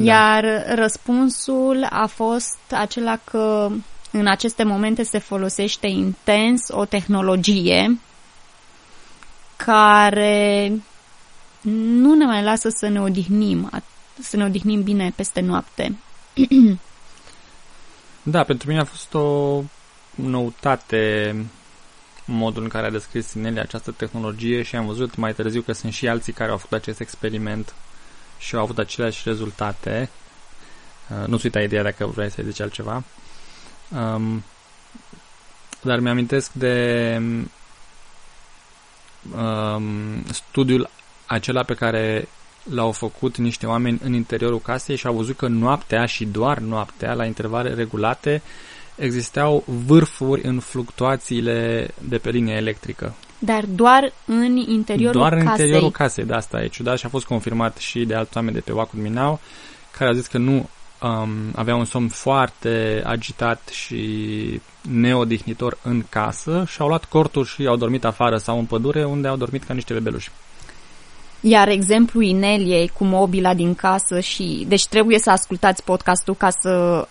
Da. 0.00 0.12
Iar 0.12 0.64
răspunsul 0.74 1.86
a 1.90 2.06
fost 2.06 2.58
acela 2.70 3.18
că 3.24 3.70
în 4.10 4.26
aceste 4.26 4.62
momente 4.62 5.02
se 5.02 5.18
folosește 5.18 5.86
intens 5.86 6.68
o 6.68 6.84
tehnologie 6.84 8.00
care 9.56 10.72
nu 11.70 12.14
ne 12.14 12.24
mai 12.24 12.42
lasă 12.42 12.68
să 12.68 12.88
ne 12.88 13.00
odihnim, 13.00 13.70
să 14.20 14.36
ne 14.36 14.44
odihnim 14.44 14.82
bine 14.82 15.12
peste 15.16 15.40
noapte. 15.40 15.98
da, 18.22 18.42
pentru 18.42 18.68
mine 18.68 18.80
a 18.80 18.84
fost 18.84 19.14
o 19.14 19.62
noutate 20.14 21.34
modul 22.24 22.62
în 22.62 22.68
care 22.68 22.86
a 22.86 22.90
descris 22.90 23.26
Sinele 23.26 23.60
această 23.60 23.90
tehnologie 23.90 24.62
și 24.62 24.76
am 24.76 24.86
văzut 24.86 25.16
mai 25.16 25.34
târziu 25.34 25.62
că 25.62 25.72
sunt 25.72 25.92
și 25.92 26.08
alții 26.08 26.32
care 26.32 26.50
au 26.50 26.56
făcut 26.56 26.76
acest 26.76 27.00
experiment 27.00 27.74
și 28.40 28.54
au 28.54 28.62
avut 28.62 28.78
aceleași 28.78 29.22
rezultate. 29.24 30.10
Uh, 31.08 31.26
nu-ți 31.26 31.44
uita 31.44 31.60
ideea 31.60 31.82
dacă 31.82 32.06
vrei 32.06 32.30
să 32.30 32.42
zici 32.44 32.60
altceva. 32.60 33.02
Um, 33.88 34.44
dar 35.82 35.98
mi-amintesc 35.98 36.52
de 36.52 37.16
um, 39.36 40.24
studiul 40.30 40.90
acela 41.26 41.62
pe 41.62 41.74
care 41.74 42.28
l-au 42.62 42.92
făcut 42.92 43.36
niște 43.36 43.66
oameni 43.66 44.00
în 44.02 44.12
interiorul 44.12 44.60
casei 44.60 44.96
și 44.96 45.06
au 45.06 45.14
văzut 45.14 45.36
că 45.36 45.46
noaptea 45.46 46.06
și 46.06 46.24
doar 46.24 46.58
noaptea, 46.58 47.14
la 47.14 47.24
intervale 47.24 47.74
regulate, 47.74 48.42
existau 48.96 49.64
vârfuri 49.66 50.44
în 50.44 50.60
fluctuațiile 50.60 51.88
de 51.98 52.18
pe 52.18 52.30
linie 52.30 52.54
electrică. 52.54 53.14
Dar 53.42 53.64
doar 53.64 54.12
în 54.24 54.56
interiorul 54.56 55.20
doar 55.20 55.32
casei. 55.32 55.44
Doar 55.44 55.56
în 55.58 55.62
interiorul 55.64 55.90
casei, 55.90 56.24
da, 56.24 56.36
asta 56.36 56.62
e 56.62 56.68
ciudat 56.68 56.98
și 56.98 57.06
a 57.06 57.08
fost 57.08 57.26
confirmat 57.26 57.76
și 57.76 58.04
de 58.04 58.14
alți 58.14 58.36
oameni 58.36 58.54
de 58.54 58.60
pe 58.60 58.72
Wacul 58.72 58.98
Minau, 58.98 59.40
care 59.96 60.10
au 60.10 60.16
zis 60.16 60.26
că 60.26 60.38
nu 60.38 60.68
um, 61.02 61.30
avea 61.54 61.74
un 61.74 61.84
somn 61.84 62.08
foarte 62.08 63.02
agitat 63.06 63.68
și 63.68 64.60
neodihnitor 64.90 65.78
în 65.82 66.04
casă 66.08 66.64
și 66.68 66.80
au 66.80 66.88
luat 66.88 67.04
cortul 67.04 67.44
și 67.44 67.66
au 67.66 67.76
dormit 67.76 68.04
afară 68.04 68.36
sau 68.36 68.58
în 68.58 68.64
pădure 68.64 69.04
unde 69.04 69.28
au 69.28 69.36
dormit 69.36 69.64
ca 69.64 69.74
niște 69.74 69.92
bebeluși. 69.92 70.30
Iar 71.40 71.68
exemplu 71.68 72.20
Ineliei 72.20 72.88
cu 72.88 73.04
mobila 73.04 73.54
din 73.54 73.74
casă 73.74 74.20
și... 74.20 74.64
Deci 74.68 74.86
trebuie 74.86 75.18
să 75.18 75.30
ascultați 75.30 75.84
podcastul 75.84 76.34
ca 76.34 76.50
să 76.50 77.06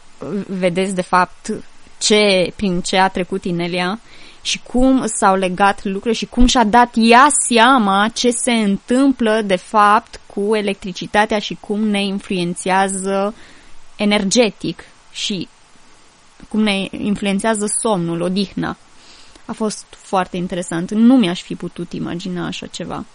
vedeți 0.47 0.95
de 0.95 1.01
fapt 1.01 1.53
ce, 1.99 2.51
prin 2.55 2.81
ce 2.81 2.97
a 2.97 3.07
trecut 3.07 3.43
Inelia 3.43 3.99
și 4.41 4.61
cum 4.63 5.05
s-au 5.05 5.35
legat 5.35 5.83
lucrurile 5.83 6.13
și 6.13 6.25
cum 6.25 6.45
și-a 6.45 6.63
dat 6.63 6.89
ea 6.95 7.27
seama 7.47 8.09
ce 8.13 8.31
se 8.31 8.51
întâmplă 8.51 9.41
de 9.41 9.55
fapt 9.55 10.19
cu 10.25 10.55
electricitatea 10.55 11.39
și 11.39 11.57
cum 11.59 11.79
ne 11.87 12.03
influențează 12.03 13.33
energetic 13.95 14.83
și 15.11 15.47
cum 16.49 16.61
ne 16.61 16.87
influențează 16.91 17.65
somnul, 17.81 18.21
odihna. 18.21 18.77
A 19.45 19.53
fost 19.53 19.85
foarte 19.89 20.37
interesant. 20.37 20.91
Nu 20.91 21.15
mi-aș 21.15 21.41
fi 21.41 21.55
putut 21.55 21.93
imagina 21.93 22.45
așa 22.45 22.67
ceva. 22.67 23.05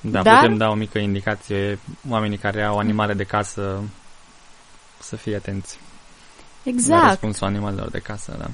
Da, 0.00 0.22
Dar... 0.22 0.38
putem 0.38 0.56
da 0.56 0.68
o 0.68 0.74
mică 0.74 0.98
indicație 0.98 1.78
oamenii 2.08 2.38
care 2.38 2.62
au 2.62 2.78
animale 2.78 3.14
de 3.14 3.24
casă 3.24 3.82
să 4.98 5.16
fie 5.16 5.36
atenți. 5.36 5.78
Exact. 6.62 7.02
La 7.02 7.08
răspunsul 7.08 7.46
animalelor 7.46 7.90
de 7.90 7.98
casă, 7.98 8.36
da. 8.38 8.50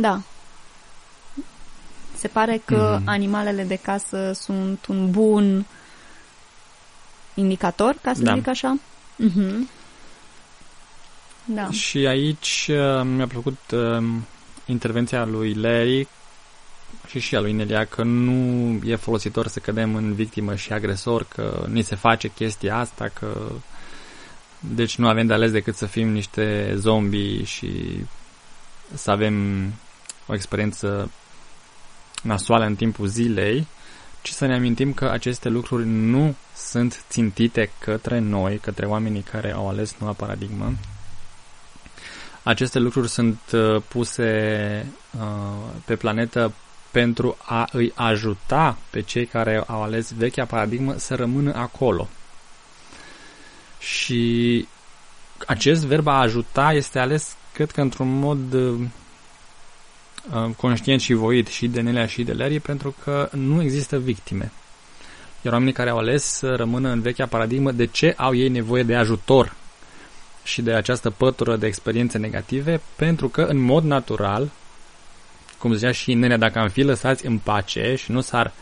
Da. 0.00 0.20
Se 2.14 2.28
pare 2.28 2.62
că 2.64 2.98
mm-hmm. 2.98 3.04
animalele 3.04 3.64
de 3.64 3.76
casă 3.76 4.32
sunt 4.34 4.86
un 4.86 5.10
bun 5.10 5.66
indicator, 7.34 7.96
ca 8.02 8.12
să 8.12 8.22
da. 8.22 8.34
zic 8.34 8.46
așa. 8.46 8.78
Mm-hmm. 9.22 9.76
Da. 11.44 11.70
Și 11.70 11.98
aici 11.98 12.70
uh, 12.70 13.02
mi-a 13.04 13.26
plăcut 13.26 13.58
uh, 13.72 14.04
intervenția 14.66 15.24
lui 15.24 15.54
Larry 15.54 16.08
și 17.06 17.18
și 17.18 17.36
a 17.36 17.40
lui 17.40 17.52
Nelia 17.52 17.84
că 17.84 18.02
nu 18.02 18.80
e 18.84 18.96
folositor 18.96 19.46
să 19.46 19.58
cădem 19.58 19.94
în 19.94 20.14
victimă 20.14 20.54
și 20.54 20.72
agresor, 20.72 21.26
că 21.28 21.66
ni 21.70 21.82
se 21.82 21.94
face 21.94 22.28
chestia 22.28 22.76
asta, 22.76 23.10
că 23.18 23.52
deci 24.58 24.96
nu 24.96 25.08
avem 25.08 25.26
de 25.26 25.32
ales 25.32 25.50
decât 25.50 25.74
să 25.74 25.86
fim 25.86 26.08
niște 26.08 26.72
zombi 26.76 27.44
și 27.44 27.70
să 28.94 29.10
avem 29.10 29.66
o 30.28 30.34
experiență 30.34 31.10
nasoală 32.22 32.64
în 32.64 32.74
timpul 32.74 33.06
zilei, 33.06 33.66
ci 34.22 34.30
să 34.30 34.46
ne 34.46 34.54
amintim 34.54 34.92
că 34.92 35.04
aceste 35.04 35.48
lucruri 35.48 35.86
nu 35.86 36.34
sunt 36.56 37.04
țintite 37.08 37.70
către 37.78 38.18
noi, 38.18 38.58
către 38.58 38.86
oamenii 38.86 39.22
care 39.22 39.52
au 39.52 39.68
ales 39.68 39.96
noua 39.98 40.12
paradigmă. 40.12 40.72
Aceste 42.42 42.78
lucruri 42.78 43.08
sunt 43.08 43.40
uh, 43.52 43.82
puse 43.88 44.86
uh, 45.18 45.22
pe 45.84 45.96
planetă 45.96 46.52
pentru 46.90 47.36
a 47.44 47.68
îi 47.72 47.92
ajuta 47.94 48.78
pe 48.90 49.00
cei 49.00 49.26
care 49.26 49.64
au 49.66 49.82
ales 49.82 50.12
vechea 50.12 50.44
paradigmă 50.44 50.94
să 50.96 51.14
rămână 51.14 51.54
acolo. 51.54 52.08
Și 53.78 54.66
acest 55.46 55.84
verb 55.84 56.06
a 56.06 56.20
ajuta 56.20 56.72
este 56.72 56.98
ales, 56.98 57.36
cred 57.52 57.70
că 57.70 57.80
într-un 57.80 58.18
mod 58.18 58.52
uh, 58.52 58.62
uh, 58.72 58.86
conștient 60.56 61.00
și 61.00 61.12
voit 61.12 61.46
și 61.46 61.68
de 61.68 61.80
Nelea 61.80 62.06
și 62.06 62.22
de 62.22 62.32
Larry, 62.32 62.60
pentru 62.60 62.94
că 63.04 63.28
nu 63.32 63.62
există 63.62 63.98
victime. 63.98 64.52
Iar 65.42 65.52
oamenii 65.52 65.74
care 65.74 65.90
au 65.90 65.98
ales 65.98 66.24
să 66.24 66.54
rămână 66.54 66.88
în 66.88 67.00
vechea 67.00 67.26
paradigmă, 67.26 67.72
de 67.72 67.86
ce 67.86 68.14
au 68.16 68.34
ei 68.34 68.48
nevoie 68.48 68.82
de 68.82 68.94
ajutor 68.94 69.54
și 70.42 70.62
de 70.62 70.72
această 70.72 71.10
pătură 71.10 71.56
de 71.56 71.66
experiențe 71.66 72.18
negative? 72.18 72.80
Pentru 72.96 73.28
că, 73.28 73.42
în 73.42 73.58
mod 73.58 73.84
natural, 73.84 74.50
cum 75.58 75.72
zicea 75.72 75.92
și 75.92 76.14
Nenea, 76.14 76.36
dacă 76.36 76.58
am 76.58 76.68
fi 76.68 76.82
lăsați 76.82 77.26
în 77.26 77.38
pace 77.38 77.94
și 77.94 78.10
nu 78.10 78.20
s-ar 78.20 78.52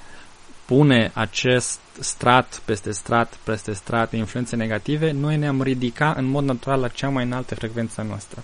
pune 0.65 1.11
acest 1.15 1.81
strat 2.01 2.63
peste 2.65 2.91
strat 2.91 3.39
peste 3.43 3.73
strat 3.73 4.11
de 4.11 4.17
influențe 4.17 4.57
negative, 4.57 5.11
noi 5.11 5.37
ne-am 5.37 5.63
ridica 5.63 6.15
în 6.17 6.25
mod 6.25 6.45
natural 6.45 6.81
la 6.81 6.89
cea 6.89 7.09
mai 7.09 7.25
înaltă 7.25 7.55
frecvență 7.55 8.03
noastră. 8.03 8.43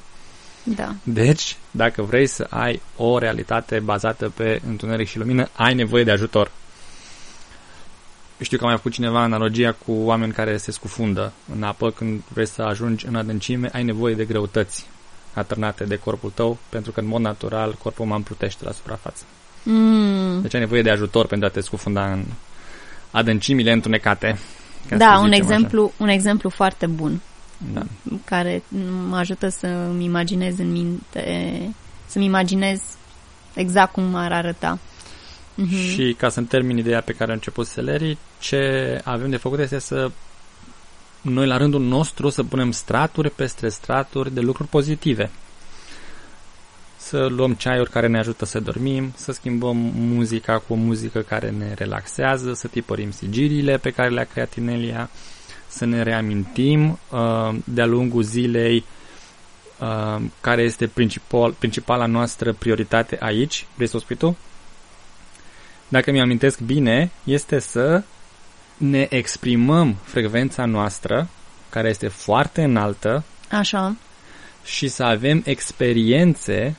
Da. 0.65 0.95
Deci, 1.03 1.57
dacă 1.71 2.03
vrei 2.03 2.27
să 2.27 2.47
ai 2.51 2.81
o 2.97 3.19
realitate 3.19 3.79
bazată 3.79 4.29
pe 4.29 4.61
întuneric 4.67 5.09
și 5.09 5.19
lumină, 5.19 5.49
ai 5.53 5.75
nevoie 5.75 6.05
de 6.05 6.11
ajutor. 6.11 6.51
Știu 8.41 8.57
că 8.57 8.63
am 8.63 8.69
mai 8.69 8.79
făcut 8.79 8.93
cineva 8.93 9.21
analogia 9.23 9.73
cu 9.87 9.93
oameni 9.93 10.33
care 10.33 10.57
se 10.57 10.71
scufundă 10.71 11.33
în 11.55 11.63
apă 11.63 11.91
când 11.91 12.23
vrei 12.29 12.47
să 12.47 12.63
ajungi 12.63 13.07
în 13.07 13.15
adâncime, 13.15 13.71
ai 13.73 13.85
nevoie 13.85 14.15
de 14.15 14.25
greutăți 14.25 14.87
atârnate 15.35 15.85
de 15.85 15.97
corpul 15.97 16.31
tău, 16.35 16.59
pentru 16.69 16.93
că 16.93 17.01
în 17.01 17.07
mod 17.07 17.21
natural 17.21 17.77
corpul 17.83 18.05
uman 18.05 18.23
plutește 18.23 18.65
la 18.65 18.73
suprafață. 18.73 19.25
Mm. 19.63 20.41
Deci 20.43 20.55
ai 20.55 20.61
nevoie 20.61 20.83
de 20.83 20.91
ajutor 20.91 21.27
pentru 21.27 21.47
a 21.47 21.51
te 21.51 21.61
scufunda 21.61 22.13
în 22.13 22.25
adâncimile 23.11 23.73
întunecate. 23.73 24.39
ca 24.89 24.97
Da, 24.97 25.13
să 25.15 25.19
un 25.19 25.25
zicem 25.25 25.43
exemplu, 25.43 25.93
un 25.97 26.09
exemplu 26.09 26.49
foarte 26.49 26.87
bun 26.87 27.11
Așa. 27.11 27.32
Da. 27.73 27.83
care 28.25 28.63
mă 29.09 29.17
ajută 29.17 29.49
să-mi 29.49 30.05
imaginez 30.05 30.59
în 30.59 30.71
minte, 30.73 31.75
să-mi 32.07 32.25
imaginez 32.25 32.81
exact 33.55 33.93
cum 33.93 34.15
ar 34.15 34.33
arăta. 34.33 34.79
Mhm. 35.55 35.77
Și 35.77 36.15
ca 36.19 36.29
să-mi 36.29 36.47
termin 36.47 36.77
ideea 36.77 37.01
pe 37.01 37.13
care 37.13 37.31
a 37.31 37.35
început 37.35 37.67
Seleri, 37.67 38.19
ce 38.41 39.01
avem 39.05 39.31
de 39.31 39.37
făcut 39.37 39.59
este 39.59 39.79
să 39.79 40.11
noi 41.21 41.47
la 41.47 41.57
rândul 41.57 41.81
nostru 41.81 42.29
să 42.29 42.43
punem 42.43 42.71
straturi 42.71 43.31
peste 43.31 43.69
straturi 43.69 44.35
de 44.35 44.41
lucruri 44.41 44.69
pozitive. 44.69 45.31
Să 46.97 47.27
luăm 47.27 47.55
ceaiuri 47.55 47.91
care 47.91 48.07
ne 48.07 48.19
ajută 48.19 48.45
să 48.45 48.61
dormim, 48.61 49.13
să 49.17 49.33
schimbăm 49.33 49.77
muzica 49.95 50.59
cu 50.59 50.73
o 50.73 50.77
muzică 50.77 51.21
care 51.21 51.51
ne 51.51 51.75
relaxează, 51.75 52.53
să 52.53 52.67
tipărim 52.67 53.11
sigiliile 53.11 53.77
pe 53.77 53.91
care 53.91 54.09
le-a 54.09 54.25
creat 54.25 54.55
Inelia, 54.55 55.11
să 55.73 55.85
ne 55.85 56.03
reamintim 56.03 56.99
uh, 57.11 57.55
de-a 57.65 57.87
lungul 57.87 58.23
zilei 58.23 58.85
uh, 59.81 60.23
care 60.41 60.63
este 60.63 60.87
principal, 60.87 61.53
principala 61.53 62.07
noastră 62.07 62.53
prioritate 62.53 63.17
aici. 63.21 63.67
Vrei 63.75 63.89
să 63.89 63.97
o 63.97 64.01
spui 64.01 64.17
tu? 64.17 64.37
Dacă 65.89 66.11
mi-amintesc 66.11 66.61
bine, 66.61 67.11
este 67.25 67.59
să 67.59 68.03
ne 68.77 69.07
exprimăm 69.11 69.97
frecvența 70.03 70.65
noastră, 70.65 71.29
care 71.69 71.89
este 71.89 72.09
foarte 72.09 72.63
înaltă, 72.63 73.25
Așa. 73.51 73.97
și 74.65 74.89
să 74.89 75.03
avem 75.03 75.43
experiențe 75.45 76.77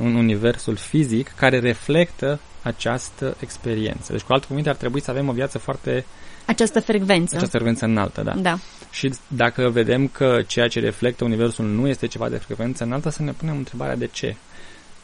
în 0.00 0.14
universul 0.14 0.76
fizic 0.76 1.32
care 1.36 1.58
reflectă 1.58 2.40
această 2.62 3.36
experiență. 3.40 4.12
Deci, 4.12 4.20
cu 4.20 4.32
alte 4.32 4.46
cuvinte, 4.46 4.68
ar 4.68 4.76
trebui 4.76 5.00
să 5.00 5.10
avem 5.10 5.28
o 5.28 5.32
viață 5.32 5.58
foarte... 5.58 6.04
Această 6.48 6.80
frecvență. 6.80 7.36
această 7.36 7.56
frecvență 7.56 7.84
înaltă, 7.84 8.22
da. 8.22 8.34
Da. 8.34 8.58
Și 8.90 9.14
dacă 9.26 9.68
vedem 9.68 10.08
că 10.08 10.42
ceea 10.46 10.68
ce 10.68 10.80
reflectă 10.80 11.24
universul 11.24 11.64
nu 11.64 11.88
este 11.88 12.06
ceva 12.06 12.28
de 12.28 12.36
frecvență 12.36 12.84
înaltă, 12.84 13.10
să 13.10 13.22
ne 13.22 13.32
punem 13.32 13.56
întrebarea 13.56 13.96
de 13.96 14.06
ce. 14.06 14.36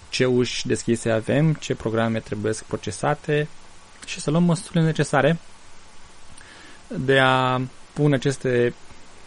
Ce 0.09 0.25
uși 0.25 0.67
deschise 0.67 1.11
avem, 1.11 1.55
ce 1.55 1.75
programe 1.75 2.19
trebuie 2.19 2.53
procesate 2.67 3.49
și 4.07 4.21
să 4.21 4.31
luăm 4.31 4.43
măsurile 4.43 4.83
necesare 4.85 5.39
de 6.87 7.19
a 7.19 7.61
pune 7.93 8.15
aceste 8.15 8.75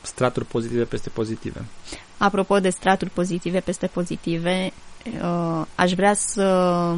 straturi 0.02 0.46
pozitive 0.46 0.84
peste 0.84 1.10
pozitive. 1.10 1.66
Apropo 2.18 2.60
de 2.60 2.70
straturi 2.70 3.10
pozitive 3.10 3.60
peste 3.60 3.88
pozitive, 3.88 4.72
uh, 5.22 5.66
aș 5.76 5.94
vrea 5.94 6.14
să 6.14 6.96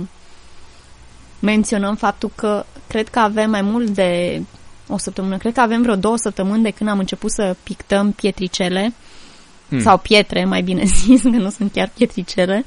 menționăm 1.39 1.95
faptul 1.95 2.31
că 2.35 2.65
cred 2.87 3.07
că 3.07 3.19
avem 3.19 3.49
mai 3.49 3.61
mult 3.61 3.89
de 3.89 4.41
o 4.89 4.97
săptămână, 4.97 5.37
cred 5.37 5.53
că 5.53 5.61
avem 5.61 5.81
vreo 5.81 5.95
două 5.95 6.17
săptămâni 6.17 6.63
de 6.63 6.69
când 6.69 6.89
am 6.89 6.99
început 6.99 7.31
să 7.31 7.55
pictăm 7.63 8.11
pietricele 8.11 8.93
Hmm. 9.69 9.81
sau 9.81 9.97
pietre, 9.97 10.45
mai 10.45 10.61
bine 10.61 10.83
zis, 11.05 11.21
că 11.21 11.27
nu 11.27 11.49
sunt 11.49 11.71
chiar 11.71 11.91
pietricele, 11.97 12.65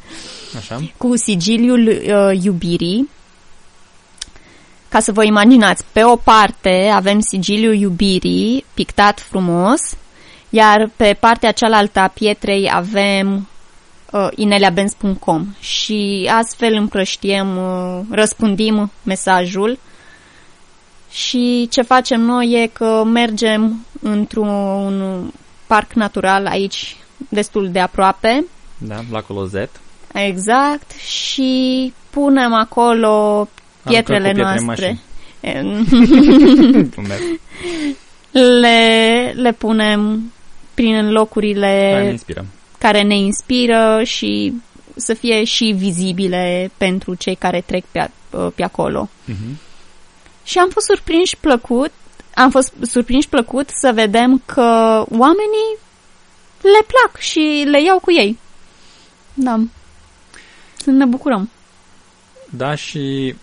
Așa? 0.57 0.81
cu 0.97 1.17
sigiliul 1.17 1.89
uh, 1.89 2.43
iubirii. 2.43 3.09
Ca 4.89 5.01
să 5.01 5.13
vă 5.13 5.25
imaginați, 5.25 5.85
pe 5.93 6.05
o 6.05 6.17
parte 6.17 6.91
avem 6.95 7.21
sigiliul 7.21 7.75
iubirii 7.75 8.65
pictat 8.75 9.21
frumos, 9.21 9.81
iar 10.49 10.91
pe 10.97 11.17
partea 11.21 11.53
cealaltă 11.53 12.01
a 12.01 12.09
pietrei 12.09 12.71
avem 12.73 13.49
uh, 14.11 14.29
ineliabenz.com 14.35 15.47
și 15.61 16.31
astfel 16.33 16.75
împrăștiem, 16.75 17.57
uh, 17.57 18.01
răspândim 18.11 18.91
mesajul 19.03 19.79
și 21.13 21.69
ce 21.71 21.83
facem 21.83 22.21
noi 22.21 22.51
e 22.63 22.67
că 22.67 23.03
mergem 23.05 23.87
într-un 24.03 25.31
parc 25.67 25.93
natural 25.93 26.47
aici 26.47 26.97
destul 27.29 27.71
de 27.71 27.79
aproape, 27.81 28.45
Da, 28.79 29.01
la 29.11 29.21
Colozet. 29.21 29.71
exact, 30.15 30.91
și 30.93 31.93
punem 32.11 32.53
acolo 32.55 33.49
pietrele 33.85 34.33
pietre 34.33 34.59
în 34.59 34.65
noastre. 34.65 34.99
Glumesc. 36.91 37.23
le, 38.61 39.33
le 39.37 39.53
punem 39.53 40.33
prin 40.75 41.11
locurile 41.11 41.91
Da, 41.95 41.99
ne 42.03 42.11
inspirăm. 42.11 42.47
care 42.79 43.03
ne 43.03 43.17
inspiră 43.17 44.01
și 44.05 44.53
să 44.97 45.15
fie 45.15 45.45
și 45.45 45.75
vizibile 45.77 46.71
pentru 46.77 47.15
cei 47.15 47.35
care 47.35 47.63
trec 47.67 47.85
pe, 47.91 47.99
a- 47.99 48.11
pe 48.55 48.63
acolo. 48.63 49.09
Mhm. 49.25 49.59
Și 50.45 50.59
am 50.59 50.69
fost 50.69 50.87
surprinși 50.87 51.37
plăcut, 51.37 51.93
am 52.35 52.51
fost 52.51 52.73
surprinși 52.83 53.29
plăcut 53.29 53.69
să 53.69 53.93
vedem 53.95 54.43
că 54.47 54.63
oamenii 55.11 55.77
le 56.63 56.87
plac 56.87 57.19
și 57.19 57.65
le 57.67 57.83
iau 57.83 57.99
cu 57.99 58.13
ei. 58.13 58.39
Da. 59.35 59.61
Să 60.77 60.91
ne 60.91 61.05
bucurăm. 61.05 61.51
Da, 62.51 62.75
și 62.75 63.35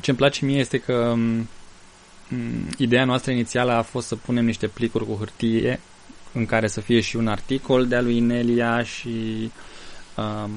ce 0.00 0.10
îmi 0.10 0.18
place 0.18 0.44
mie 0.44 0.58
este 0.58 0.78
că 0.78 1.12
m, 1.16 1.48
m, 2.28 2.68
ideea 2.78 3.04
noastră 3.04 3.32
inițială 3.32 3.72
a 3.72 3.82
fost 3.82 4.06
să 4.06 4.16
punem 4.16 4.44
niște 4.44 4.66
plicuri 4.66 5.06
cu 5.06 5.16
hârtie 5.18 5.80
în 6.32 6.46
care 6.46 6.66
să 6.66 6.80
fie 6.80 7.00
și 7.00 7.16
un 7.16 7.26
articol 7.26 7.86
de-a 7.86 8.00
lui 8.00 8.16
Inelia 8.16 8.82
și 8.82 9.50
um, 10.16 10.50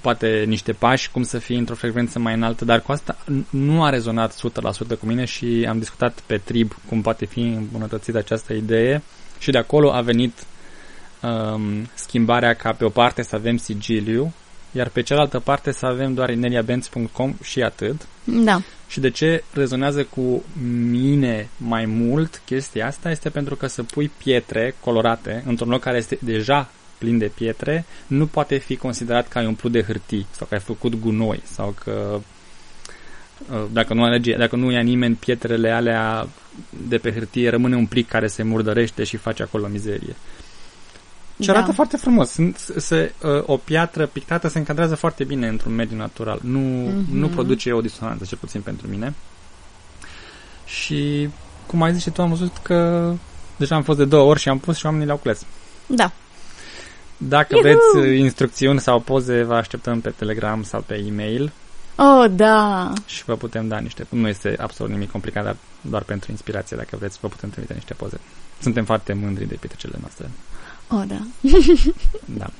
poate 0.00 0.44
niște 0.46 0.72
pași, 0.72 1.10
cum 1.10 1.22
să 1.22 1.38
fie 1.38 1.56
într-o 1.56 1.74
frecvență 1.74 2.18
mai 2.18 2.34
înaltă, 2.34 2.64
dar 2.64 2.80
cu 2.80 2.92
asta 2.92 3.16
n- 3.24 3.50
nu 3.50 3.82
a 3.82 3.90
rezonat 3.90 4.34
100% 4.34 4.98
cu 5.00 5.06
mine 5.06 5.24
și 5.24 5.66
am 5.68 5.78
discutat 5.78 6.22
pe 6.26 6.36
trib 6.36 6.72
cum 6.88 7.00
poate 7.00 7.24
fi 7.24 7.40
îmbunătățită 7.40 8.18
această 8.18 8.52
idee 8.52 9.02
și 9.38 9.50
de 9.50 9.58
acolo 9.58 9.92
a 9.92 10.00
venit 10.00 10.46
um, 11.22 11.88
schimbarea 11.94 12.54
ca 12.54 12.72
pe 12.72 12.84
o 12.84 12.88
parte 12.88 13.22
să 13.22 13.36
avem 13.36 13.56
sigiliu, 13.56 14.32
iar 14.72 14.88
pe 14.88 15.00
cealaltă 15.00 15.40
parte 15.40 15.72
să 15.72 15.86
avem 15.86 16.14
doar 16.14 16.30
ineliabenz.com 16.30 17.34
și 17.42 17.60
atât. 17.60 18.06
Da. 18.24 18.60
Și 18.88 19.00
de 19.00 19.10
ce 19.10 19.44
rezonează 19.52 20.04
cu 20.04 20.42
mine 20.90 21.48
mai 21.56 21.84
mult 21.84 22.42
chestia 22.44 22.86
asta 22.86 23.10
este 23.10 23.28
pentru 23.28 23.56
că 23.56 23.66
să 23.66 23.82
pui 23.82 24.10
pietre 24.16 24.74
colorate 24.80 25.42
într-un 25.46 25.68
loc 25.68 25.80
care 25.80 25.96
este 25.96 26.18
deja 26.20 26.70
plin 27.04 27.18
de 27.18 27.30
pietre, 27.34 27.84
nu 28.06 28.26
poate 28.26 28.56
fi 28.56 28.76
considerat 28.76 29.28
că 29.28 29.38
ai 29.38 29.46
umplut 29.46 29.72
de 29.72 29.82
hârtii 29.82 30.26
sau 30.30 30.46
că 30.46 30.54
ai 30.54 30.60
făcut 30.60 31.00
gunoi 31.00 31.40
sau 31.44 31.74
că 31.84 32.20
uh, 33.52 33.64
dacă 33.72 33.94
nu, 33.94 34.02
alege, 34.02 34.36
dacă 34.36 34.56
nu 34.56 34.70
ia 34.70 34.80
nimeni 34.80 35.14
pietrele 35.14 35.70
alea 35.70 36.28
de 36.88 36.98
pe 36.98 37.12
hârtie, 37.12 37.50
rămâne 37.50 37.76
un 37.76 37.86
plic 37.86 38.08
care 38.08 38.26
se 38.26 38.42
murdărește 38.42 39.04
și 39.04 39.16
face 39.16 39.42
acolo 39.42 39.66
mizerie. 39.66 40.16
Și 41.40 41.50
arată 41.50 41.66
Da. 41.66 41.72
foarte 41.72 41.96
frumos. 41.96 42.30
Sunt, 42.30 42.58
se, 42.76 43.12
uh, 43.22 43.42
o 43.46 43.56
piatră 43.56 44.06
pictată 44.06 44.48
se 44.48 44.58
încadrează 44.58 44.94
foarte 44.94 45.24
bine 45.24 45.48
într-un 45.48 45.74
mediu 45.74 45.96
natural. 45.96 46.38
Nu, 46.42 46.58
Mhm. 46.58 47.16
nu 47.18 47.28
produce 47.28 47.72
o 47.72 47.80
disonanță, 47.80 48.24
cel 48.24 48.38
puțin 48.38 48.60
pentru 48.60 48.86
mine. 48.88 49.14
Și, 50.66 51.28
cum 51.66 51.82
ai 51.82 51.92
zis 51.92 52.02
și 52.02 52.10
tu, 52.10 52.22
am 52.22 52.28
văzut 52.28 52.56
că 52.62 53.12
deja 53.56 53.74
am 53.74 53.82
fost 53.82 53.98
de 53.98 54.04
două 54.04 54.30
ori 54.30 54.40
și 54.40 54.48
am 54.48 54.58
pus 54.58 54.76
și 54.76 54.84
oamenii 54.86 55.06
le-au 55.06 55.18
cules. 55.18 55.44
Da. 55.86 56.12
Dacă 57.16 57.56
Iuhu! 57.56 57.62
vreți 57.62 58.08
uh, 58.08 58.18
instrucțiuni 58.18 58.80
sau 58.80 59.00
poze, 59.00 59.42
vă 59.42 59.54
așteptăm 59.54 60.00
pe 60.00 60.10
Telegram 60.10 60.62
sau 60.62 60.80
pe 60.80 60.94
e-mail 61.06 61.52
Oh, 61.96 62.30
da. 62.30 62.92
și 63.06 63.24
vă 63.24 63.36
putem 63.36 63.68
da 63.68 63.78
niște... 63.78 64.06
Nu 64.08 64.28
este 64.28 64.56
absolut 64.60 64.92
nimic 64.92 65.10
complicat, 65.10 65.44
dar 65.44 65.56
doar 65.80 66.02
pentru 66.02 66.30
inspirație, 66.30 66.76
dacă 66.76 66.96
vreți, 66.96 67.18
vă 67.20 67.28
putem 67.28 67.50
trimite 67.50 67.74
niște 67.74 67.94
poze. 67.94 68.20
Suntem 68.60 68.84
foarte 68.84 69.12
mândri 69.12 69.48
de 69.48 69.56
petrecerile 69.60 69.98
noastre. 70.00 70.30
Oh, 70.88 71.02
da. 71.06 71.20
Da. 72.38 72.50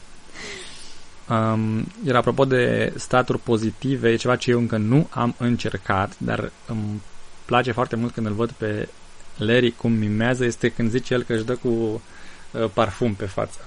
Um, 1.35 1.87
iar 2.07 2.17
apropo 2.17 2.45
de 2.45 2.93
staturi 2.97 3.39
pozitive, 3.39 4.11
e 4.11 4.17
ceva 4.17 4.37
ce 4.37 4.51
eu 4.51 4.59
încă 4.59 4.77
nu 4.77 5.07
am 5.11 5.35
încercat, 5.39 6.13
dar 6.19 6.51
îmi 6.67 7.03
place 7.45 7.73
foarte 7.73 7.97
mult 7.97 8.13
când 8.13 8.27
îl 8.27 8.33
văd 8.33 8.51
pe 8.51 8.89
Larry 9.37 9.71
cum 9.71 9.93
mimează, 9.93 10.45
este 10.45 10.69
când 10.69 10.91
zice 10.91 11.15
el 11.15 11.23
că 11.23 11.33
își 11.33 11.45
dă 11.45 11.55
cu 11.55 11.69
uh, 11.69 12.65
parfum 12.73 13.15
pe 13.15 13.27
față, 13.27 13.59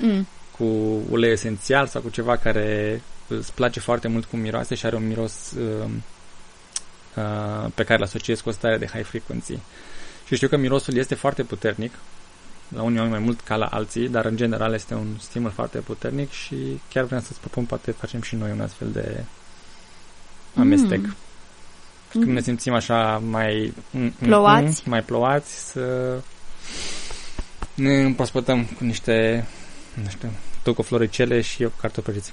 Mm. 0.00 0.26
cu 0.56 0.64
ulei 1.10 1.32
esențial 1.32 1.86
sau 1.86 2.00
cu 2.00 2.08
ceva 2.08 2.36
care 2.36 3.02
îți 3.28 3.52
place 3.52 3.80
foarte 3.80 4.08
mult 4.08 4.24
cum 4.24 4.38
miroase 4.38 4.74
și 4.74 4.86
are 4.86 4.96
un 4.96 5.06
miros 5.06 5.52
uh, 5.58 5.90
uh, 7.16 7.70
pe 7.74 7.82
care 7.82 7.98
îl 7.98 8.04
asociez 8.04 8.40
cu 8.40 8.48
o 8.48 8.52
stare 8.52 8.78
de 8.78 8.86
high 8.86 9.04
frequency. 9.04 9.58
Și 10.26 10.34
știu 10.34 10.48
că 10.48 10.56
mirosul 10.56 10.96
este 10.96 11.14
foarte 11.14 11.42
puternic, 11.42 11.92
la 12.68 12.82
unii 12.82 12.98
oameni 12.98 13.14
mai 13.14 13.24
mult 13.24 13.40
ca 13.40 13.56
la 13.56 13.66
alții, 13.66 14.08
dar 14.08 14.24
în 14.24 14.36
general 14.36 14.74
este 14.74 14.94
un 14.94 15.06
stimul 15.20 15.50
foarte 15.50 15.78
puternic 15.78 16.30
și 16.30 16.80
chiar 16.92 17.04
vreau 17.04 17.20
să-ți 17.20 17.40
propun, 17.40 17.64
poate 17.64 17.90
facem 17.90 18.22
și 18.22 18.34
noi 18.34 18.50
un 18.50 18.60
astfel 18.60 18.90
de 18.90 19.24
amestec. 20.54 21.00
Mm. 21.00 21.16
Când 22.10 22.26
ne 22.26 22.40
simțim 22.40 22.72
așa 22.72 23.18
mai 23.18 23.72
mm, 23.90 24.00
mm, 24.02 24.10
Plouați. 24.10 24.82
mm, 24.84 24.90
mai 24.90 25.02
plouați, 25.02 25.70
să 25.70 26.18
ne 27.74 28.00
împrospătăm 28.00 28.64
cu 28.64 28.84
niște, 28.84 29.46
nu 29.94 30.08
știu, 30.08 30.28
tu 30.62 30.74
cu 30.74 30.82
floricele 30.82 31.40
și 31.40 31.62
eu 31.62 31.68
cu 31.68 31.76
cartofelițe. 31.80 32.30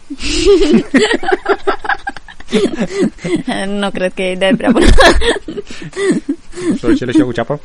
nu 3.80 3.92
cred 3.92 4.14
că 4.14 4.22
e 4.22 4.32
idee 4.32 4.56
prea 4.56 4.72
bună. 4.72 4.86
Floricele 6.80 7.12
și 7.12 7.20
eu 7.20 7.26
cu 7.26 7.32
ceapă? 7.32 7.60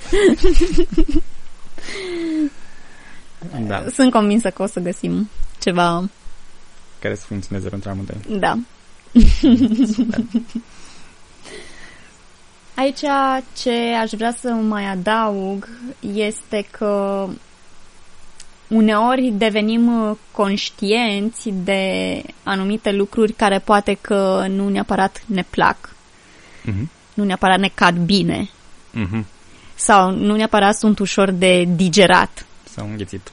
Da, 3.67 3.85
Sunt 3.95 4.13
convinsă 4.13 4.51
că 4.51 4.63
o 4.63 4.67
să 4.67 4.81
găsim 4.81 5.29
ceva. 5.61 6.09
care 6.99 7.15
să 7.15 7.25
funcționeze 7.27 7.69
pentru 7.69 7.91
amândoi. 7.91 8.21
Da. 8.41 8.59
Aici 12.75 13.01
ce 13.63 13.95
aș 14.01 14.11
vrea 14.11 14.35
să 14.41 14.49
mai 14.49 14.85
adaug 14.85 15.69
este 16.15 16.67
că 16.71 17.27
uneori 18.73 19.33
devenim 19.37 20.09
uh, 20.11 20.17
conștienți 20.33 21.49
de 21.65 22.23
anumite 22.43 22.93
lucruri 22.93 23.33
care 23.33 23.59
poate 23.59 23.99
că 24.01 24.45
nu 24.49 24.69
neapărat 24.69 25.23
ne 25.27 25.45
plac, 25.51 25.95
Mhm. 26.65 26.91
nu 27.15 27.25
neapărat 27.25 27.59
ne 27.59 27.71
cad 27.75 27.97
bine 27.97 28.49
Mhm. 28.91 29.27
sau 29.75 30.11
nu 30.11 30.37
neapărat 30.37 30.75
sunt 30.77 30.99
ușor 30.99 31.31
de 31.31 31.65
digerat. 31.77 32.47
S-au 32.75 32.87
înghețit. 32.91 33.31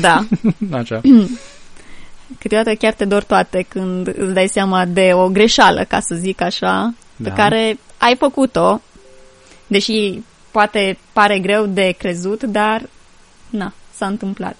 Da. 0.00 0.24
Așa. 0.78 1.00
Câteodată 2.38 2.74
chiar 2.74 2.92
te 2.92 3.04
dor 3.04 3.22
toate 3.24 3.64
când 3.68 4.06
îți 4.16 4.32
dai 4.32 4.48
seama 4.48 4.84
de 4.84 5.10
o 5.14 5.28
greșeală, 5.28 5.84
ca 5.84 6.00
să 6.00 6.14
zic 6.14 6.40
așa, 6.40 6.94
Da. 7.16 7.28
pe 7.30 7.34
care 7.36 7.78
ai 7.98 8.16
făcut-o, 8.16 8.80
deși 9.66 10.18
poate 10.50 10.98
pare 11.12 11.38
greu 11.38 11.66
de 11.66 11.94
crezut, 11.98 12.42
dar 12.42 12.82
na, 13.50 13.72
s-a 13.96 14.06
întâmplat. 14.06 14.56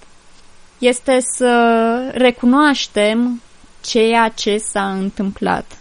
Este 0.78 1.18
să 1.36 2.10
recunoaștem 2.14 3.42
ceea 3.80 4.28
ce 4.28 4.58
s-a 4.58 4.92
întâmplat 4.92 5.78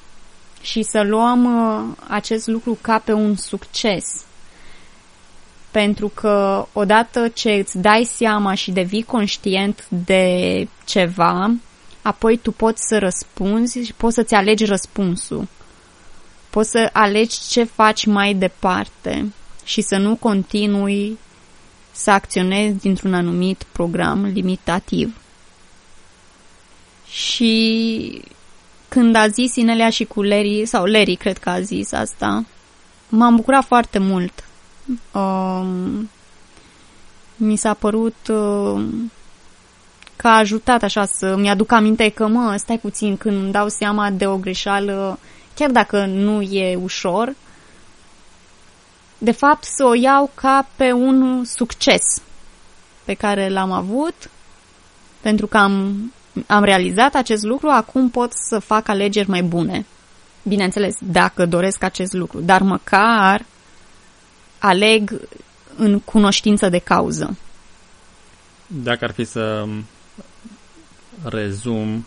și 0.61 0.83
să 0.83 1.01
luăm 1.01 1.45
uh, 1.45 1.95
acest 2.07 2.47
lucru 2.47 2.77
ca 2.81 2.99
pe 2.99 3.13
un 3.13 3.35
succes. 3.35 4.23
Pentru 5.71 6.07
că 6.07 6.65
odată 6.73 7.27
ce 7.27 7.51
îți 7.51 7.77
dai 7.77 8.03
seama 8.03 8.53
și 8.53 8.71
devii 8.71 9.03
conștient 9.03 9.85
de 9.89 10.67
ceva, 10.85 11.51
apoi 12.01 12.37
tu 12.37 12.51
poți 12.51 12.81
să 12.87 12.99
răspunzi 12.99 13.79
și 13.79 13.93
poți 13.93 14.15
să-ți 14.15 14.33
alegi 14.33 14.65
răspunsul. 14.65 15.47
Poți 16.49 16.69
să 16.69 16.89
alegi 16.93 17.37
ce 17.49 17.63
faci 17.63 18.05
mai 18.05 18.33
departe 18.33 19.33
și 19.63 19.81
să 19.81 19.97
nu 19.97 20.15
continui 20.15 21.17
să 21.93 22.11
acționezi 22.11 22.79
dintr-un 22.79 23.13
anumit 23.13 23.63
program 23.71 24.25
limitativ. 24.25 25.17
Și 27.09 28.21
când 28.89 29.15
a 29.15 29.27
zis 29.27 29.55
Inelia 29.55 29.89
și 29.89 30.03
cu 30.03 30.21
Larry, 30.21 30.65
sau 30.65 30.85
Larry 30.85 31.15
cred 31.15 31.37
că 31.37 31.49
a 31.49 31.61
zis 31.61 31.91
asta, 31.91 32.45
m-am 33.09 33.35
bucurat 33.35 33.65
foarte 33.65 33.99
mult. 33.99 34.43
Um, 35.11 36.09
mi 37.35 37.55
s-a 37.55 37.73
părut 37.73 38.15
uh, 38.27 38.83
că 40.15 40.27
a 40.27 40.37
ajutat 40.37 40.83
așa 40.83 41.05
să 41.05 41.35
mi-aduc 41.37 41.71
aminte 41.71 42.09
că, 42.09 42.27
mă, 42.27 42.55
stai 42.57 42.77
puțin, 42.77 43.17
când 43.17 43.41
îmi 43.41 43.51
dau 43.51 43.67
seama 43.67 44.09
de 44.09 44.27
o 44.27 44.37
greșeală, 44.37 45.19
chiar 45.55 45.69
dacă 45.69 46.05
nu 46.05 46.41
e 46.41 46.75
ușor, 46.75 47.35
de 49.23 49.31
fapt 49.31 49.63
să 49.63 49.83
o 49.83 49.93
iau 49.93 50.31
ca 50.35 50.67
pe 50.75 50.91
un 50.91 51.43
succes 51.45 52.21
pe 53.03 53.13
care 53.13 53.49
l-am 53.49 53.71
avut, 53.71 54.29
pentru 55.21 55.47
că 55.47 55.57
am, 55.57 56.13
am 56.47 56.63
realizat 56.63 57.15
acest 57.15 57.43
lucru, 57.43 57.67
acum 57.67 58.09
pot 58.09 58.31
să 58.33 58.59
fac 58.59 58.87
alegeri 58.87 59.29
mai 59.29 59.43
bune. 59.43 59.85
Bineînțeles, 60.43 60.95
dacă 60.99 61.45
doresc 61.45 61.83
acest 61.83 62.13
lucru, 62.13 62.39
dar 62.39 62.61
măcar 62.61 63.45
aleg 64.59 65.21
în 65.75 65.99
cunoștință 65.99 66.69
de 66.69 66.77
cauză. 66.77 67.37
Dacă 68.67 69.05
ar 69.05 69.11
fi 69.11 69.23
să 69.23 69.67
rezum, 71.23 72.05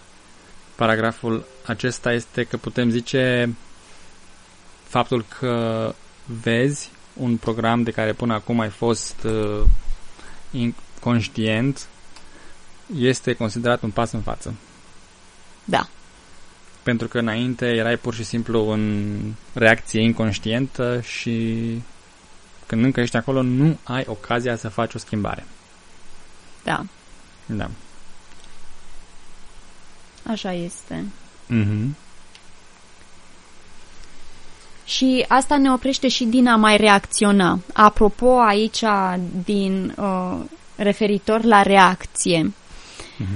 paragraful 0.74 1.44
acesta 1.66 2.12
este 2.12 2.44
că 2.44 2.56
putem 2.56 2.90
zice 2.90 3.54
faptul 4.88 5.24
că 5.38 5.94
vezi 6.42 6.90
un 7.16 7.36
program 7.36 7.82
de 7.82 7.90
care 7.90 8.12
până 8.12 8.34
acum 8.34 8.60
ai 8.60 8.68
fost 8.68 9.22
uh, 9.22 9.62
inconștient 10.50 11.88
este 12.96 13.32
considerat 13.32 13.82
un 13.82 13.90
pas 13.90 14.12
în 14.12 14.20
față. 14.20 14.54
Da. 15.64 15.88
Pentru 16.82 17.08
că 17.08 17.18
înainte 17.18 17.66
erai 17.66 17.96
pur 17.96 18.14
și 18.14 18.24
simplu 18.24 18.68
în 18.68 19.16
reacție 19.52 20.02
inconștientă 20.02 21.00
și 21.00 21.62
când 22.66 22.84
încă 22.84 23.00
ești 23.00 23.16
acolo 23.16 23.42
nu 23.42 23.78
ai 23.82 24.04
ocazia 24.06 24.56
să 24.56 24.68
faci 24.68 24.94
o 24.94 24.98
schimbare. 24.98 25.46
Da, 26.64 26.84
Da. 27.46 27.70
așa 30.26 30.52
este. 30.52 31.04
Mhm. 31.46 31.96
Și 34.86 35.24
asta 35.28 35.56
ne 35.56 35.72
oprește 35.72 36.08
și 36.08 36.24
din 36.24 36.48
a 36.48 36.56
mai 36.56 36.76
reacționa. 36.76 37.58
Apropo 37.72 38.38
aici 38.38 38.82
din 39.44 39.94
uh, 39.96 40.38
referitor 40.76 41.44
la 41.44 41.62
reacție. 41.62 42.52
Mhm. 43.16 43.28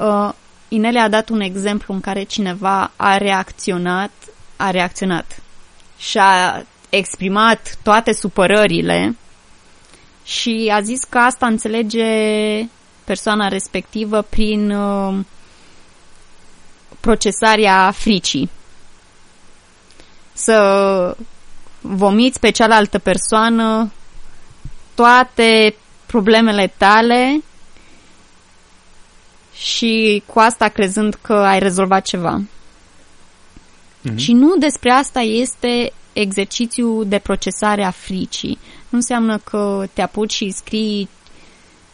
Uh, 0.00 0.32
Inele 0.68 0.98
a 0.98 1.08
dat 1.08 1.28
un 1.28 1.40
exemplu 1.40 1.94
în 1.94 2.00
care 2.00 2.22
cineva 2.22 2.90
a 2.96 3.16
reacționat, 3.16 4.10
a 4.56 4.70
reacționat 4.70 5.42
și 5.98 6.18
a 6.18 6.62
exprimat 6.88 7.78
toate 7.82 8.12
supărările 8.12 9.16
și 10.24 10.70
a 10.72 10.80
zis 10.80 11.04
că 11.04 11.18
asta 11.18 11.46
înțelege 11.46 12.04
persoana 13.04 13.48
respectivă 13.48 14.22
prin 14.22 14.70
uh, 14.70 15.18
procesarea 17.00 17.90
fricii. 17.90 18.50
Să 20.38 21.16
vomiți 21.80 22.40
pe 22.40 22.50
cealaltă 22.50 22.98
persoană 22.98 23.92
toate 24.94 25.74
problemele 26.06 26.72
tale 26.76 27.42
și 29.54 30.22
cu 30.26 30.38
asta 30.38 30.68
crezând 30.68 31.14
că 31.14 31.32
ai 31.32 31.58
rezolvat 31.58 32.04
ceva. 32.04 32.40
Mhm. 34.00 34.16
Și 34.16 34.32
nu 34.32 34.56
despre 34.56 34.90
asta 34.90 35.20
este 35.20 35.92
exercițiul 36.12 37.04
de 37.08 37.18
procesare 37.18 37.84
a 37.84 37.90
fricii. 37.90 38.58
Nu 38.88 38.98
înseamnă 38.98 39.38
că 39.38 39.86
te 39.92 40.02
apuci 40.02 40.32
și 40.32 40.50
scrii, 40.50 41.08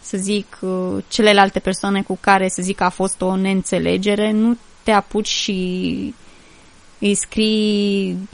să 0.01 0.17
zic, 0.17 0.59
uh, 0.61 1.03
celelalte 1.09 1.59
persoane 1.59 2.03
cu 2.03 2.19
care, 2.21 2.49
să 2.49 2.63
zic, 2.63 2.81
a 2.81 2.89
fost 2.89 3.21
o 3.21 3.37
neînțelegere, 3.37 4.31
nu 4.31 4.57
te 4.83 4.91
apuci 4.91 5.29
și 5.29 6.15
îi 6.99 7.15
scrii 7.15 8.29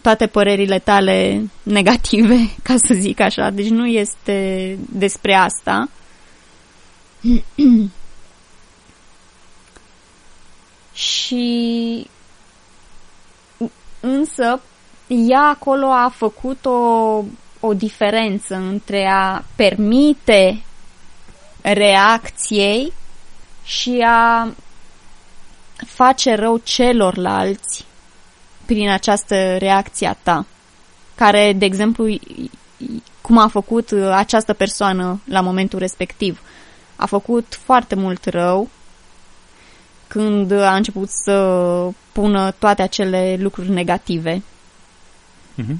toate 0.00 0.26
părerile 0.26 0.78
tale 0.78 1.50
negative, 1.62 2.50
ca 2.62 2.74
să 2.76 2.94
zic 2.94 3.20
așa. 3.20 3.50
Deci 3.50 3.68
nu 3.68 3.86
este 3.86 4.78
despre 4.90 5.34
asta. 5.34 5.88
și 10.92 12.06
însă 14.00 14.60
ea 15.06 15.42
acolo 15.42 15.86
a 15.86 16.12
făcut 16.16 16.64
o, 16.64 17.22
o 17.60 17.74
diferență 17.74 18.54
între 18.54 19.08
a 19.12 19.44
permite 19.56 20.64
reacției 21.62 22.92
și 23.64 24.04
a 24.06 24.48
face 25.76 26.34
rău 26.34 26.60
celorlalți 26.64 27.84
prin 28.66 28.88
această 28.88 29.56
reacție 29.56 30.06
a 30.06 30.12
ta, 30.12 30.46
care, 31.14 31.52
de 31.52 31.64
exemplu, 31.64 32.18
cum 33.20 33.38
a 33.38 33.48
făcut 33.48 33.90
această 34.12 34.52
persoană 34.52 35.20
la 35.24 35.40
momentul 35.40 35.78
respectiv. 35.78 36.40
A 36.96 37.06
făcut 37.06 37.58
foarte 37.64 37.94
mult 37.94 38.24
rău 38.24 38.68
când 40.06 40.52
a 40.52 40.74
început 40.74 41.08
să 41.08 41.88
pună 42.12 42.50
toate 42.50 42.82
acele 42.82 43.36
lucruri 43.40 43.70
negative. 43.70 44.42
Mm-hmm. 45.62 45.76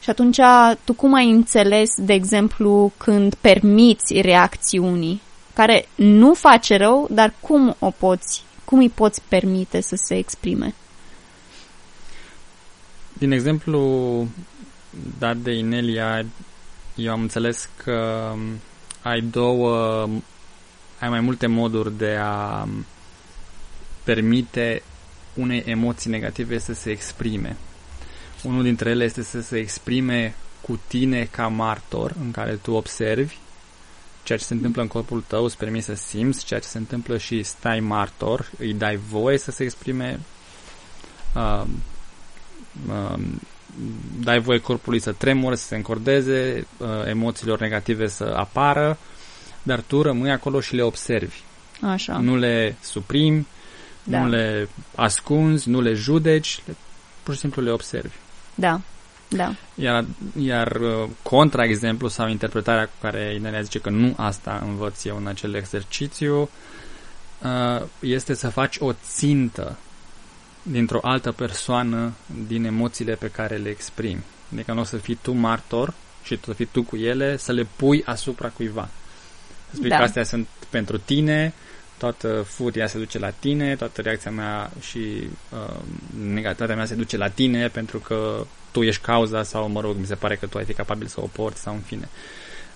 Și 0.00 0.10
atunci, 0.10 0.38
tu 0.84 0.92
cum 0.92 1.14
ai 1.14 1.30
înțeles, 1.30 1.90
de 1.96 2.12
exemplu, 2.12 2.92
când 2.96 3.34
permiți 3.34 4.20
reacțiunii 4.20 5.20
care 5.54 5.88
nu 5.94 6.34
face 6.34 6.76
rău, 6.76 7.08
dar 7.10 7.34
cum 7.40 7.76
o 7.78 7.90
poți, 7.90 8.44
cum 8.64 8.78
îi 8.78 8.88
poți 8.88 9.22
permite 9.28 9.80
să 9.80 9.96
se 9.96 10.16
exprime? 10.16 10.74
Din 13.12 13.30
exemplu 13.30 14.26
dat 15.18 15.36
de 15.36 15.52
Inelia, 15.52 16.24
eu 16.94 17.12
am 17.12 17.20
înțeles 17.20 17.68
că 17.76 18.32
ai 19.02 19.20
două, 19.20 20.08
ai 20.98 21.08
mai 21.08 21.20
multe 21.20 21.46
moduri 21.46 21.96
de 21.96 22.16
a 22.20 22.68
permite 24.04 24.82
unei 25.34 25.62
emoții 25.66 26.10
negative 26.10 26.58
să 26.58 26.72
se 26.72 26.90
exprime. 26.90 27.56
Unul 28.42 28.62
dintre 28.62 28.90
ele 28.90 29.04
este 29.04 29.22
să 29.22 29.40
se 29.40 29.58
exprime 29.58 30.34
cu 30.60 30.80
tine 30.86 31.28
ca 31.30 31.46
martor, 31.48 32.14
în 32.20 32.30
care 32.30 32.54
tu 32.54 32.72
observi 32.72 33.36
ceea 34.22 34.38
ce 34.38 34.44
se 34.44 34.54
întâmplă 34.54 34.82
în 34.82 34.88
corpul 34.88 35.24
tău, 35.26 35.44
îți 35.44 35.56
permis 35.56 35.84
să 35.84 35.94
simți 35.94 36.44
ceea 36.44 36.60
ce 36.60 36.66
se 36.66 36.78
întâmplă 36.78 37.18
și 37.18 37.42
stai 37.42 37.80
martor, 37.80 38.50
îi 38.58 38.74
dai 38.74 38.96
voie 38.96 39.38
să 39.38 39.50
se 39.50 39.62
exprime, 39.62 40.20
uh, 41.34 41.62
uh, 42.88 43.18
dai 44.20 44.40
voie 44.40 44.58
corpului 44.58 44.98
să 44.98 45.12
tremure, 45.12 45.54
să 45.54 45.66
se 45.66 45.76
încordeze, 45.76 46.66
uh, 46.76 46.88
emoțiilor 47.06 47.60
negative 47.60 48.06
să 48.06 48.34
apară, 48.36 48.98
dar 49.62 49.80
tu 49.80 50.02
rămâi 50.02 50.30
acolo 50.30 50.60
și 50.60 50.74
le 50.74 50.82
observi. 50.82 51.40
Așa. 51.80 52.18
Nu 52.18 52.36
le 52.36 52.76
suprimi, 52.80 53.46
da. 54.02 54.20
nu 54.20 54.28
le 54.28 54.68
ascunzi, 54.94 55.68
nu 55.68 55.80
le 55.80 55.92
judeci, 55.92 56.62
le, 56.66 56.76
pur 57.22 57.34
și 57.34 57.40
simplu 57.40 57.62
le 57.62 57.70
observi. 57.70 58.14
Da. 58.54 58.80
Da. 59.32 59.54
Iar, 59.74 60.04
iar 60.38 60.76
uh, 60.76 61.08
contra-exemplu 61.22 62.08
sau 62.08 62.28
interpretarea 62.28 62.84
cu 62.84 62.92
care 63.00 63.34
Inelia 63.34 63.62
zice 63.62 63.78
că 63.78 63.90
nu 63.90 64.14
asta 64.16 64.62
învăț 64.66 65.04
eu 65.04 65.16
în 65.16 65.26
acel 65.26 65.54
exercițiu 65.54 66.40
uh, 66.40 67.86
este 68.00 68.34
să 68.34 68.48
faci 68.48 68.76
o 68.78 68.92
țintă 68.92 69.76
dintr-o 70.62 70.98
altă 71.02 71.32
persoană 71.32 72.12
din 72.46 72.64
emoțiile 72.64 73.14
pe 73.14 73.28
care 73.28 73.56
le 73.56 73.68
exprimi. 73.68 74.22
Adică 74.52 74.72
nu 74.72 74.80
o 74.80 74.84
să 74.84 74.96
fii 74.96 75.18
tu 75.22 75.32
martor 75.32 75.94
și 76.22 76.36
tu 76.36 76.44
să 76.44 76.52
fii 76.52 76.64
tu 76.64 76.82
cu 76.82 76.96
ele, 76.96 77.36
să 77.36 77.52
le 77.52 77.66
pui 77.76 78.02
asupra 78.04 78.48
cuiva. 78.48 78.88
Să 79.70 79.76
spui 79.76 79.88
da. 79.88 79.96
că 79.96 80.02
astea 80.02 80.24
sunt 80.24 80.46
pentru 80.70 80.98
tine, 80.98 81.52
toată 81.98 82.44
furia 82.48 82.86
se 82.86 82.98
duce 82.98 83.18
la 83.18 83.30
tine, 83.30 83.76
toată 83.76 84.00
reacția 84.00 84.30
mea 84.30 84.70
și 84.80 85.28
uh, 85.50 85.76
negativitatea 86.24 86.76
mea 86.76 86.84
se 86.84 86.94
duce 86.94 87.16
la 87.16 87.28
tine 87.28 87.68
pentru 87.68 87.98
că 87.98 88.46
tu 88.70 88.82
ești 88.82 89.02
cauza 89.02 89.42
sau, 89.42 89.68
mă 89.68 89.80
rog, 89.80 89.96
mi 89.96 90.06
se 90.06 90.14
pare 90.14 90.36
că 90.36 90.46
tu 90.46 90.58
ai 90.58 90.64
fi 90.64 90.72
capabil 90.72 91.06
să 91.06 91.20
o 91.20 91.26
porți 91.26 91.60
sau 91.60 91.74
în 91.74 91.80
fine. 91.80 92.08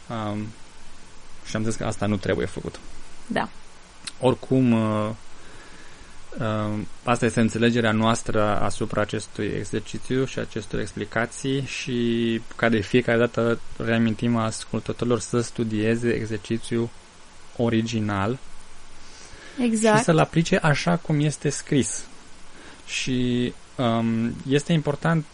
Um, 0.08 0.46
și 1.44 1.56
am 1.56 1.64
zis 1.64 1.74
că 1.74 1.84
asta 1.84 2.06
nu 2.06 2.16
trebuie 2.16 2.46
făcut. 2.46 2.80
Da. 3.26 3.48
Oricum, 4.20 4.72
uh, 4.72 5.10
uh, 6.38 6.78
asta 7.02 7.24
este 7.24 7.40
înțelegerea 7.40 7.92
noastră 7.92 8.60
asupra 8.60 9.00
acestui 9.00 9.46
exercițiu 9.46 10.24
și 10.24 10.38
acestor 10.38 10.80
explicații 10.80 11.64
și 11.66 12.40
ca 12.56 12.68
de 12.68 12.80
fiecare 12.80 13.18
dată 13.18 13.60
reamintim 13.76 14.36
ascultătorilor 14.36 15.20
să 15.20 15.40
studieze 15.40 16.08
exercițiul 16.08 16.88
original 17.56 18.38
exact. 19.60 19.98
și 19.98 20.04
să-l 20.04 20.18
aplice 20.18 20.56
așa 20.56 20.96
cum 20.96 21.20
este 21.20 21.48
scris. 21.48 22.04
Și 22.86 23.52
um, 23.76 24.34
este 24.48 24.72
important, 24.72 25.24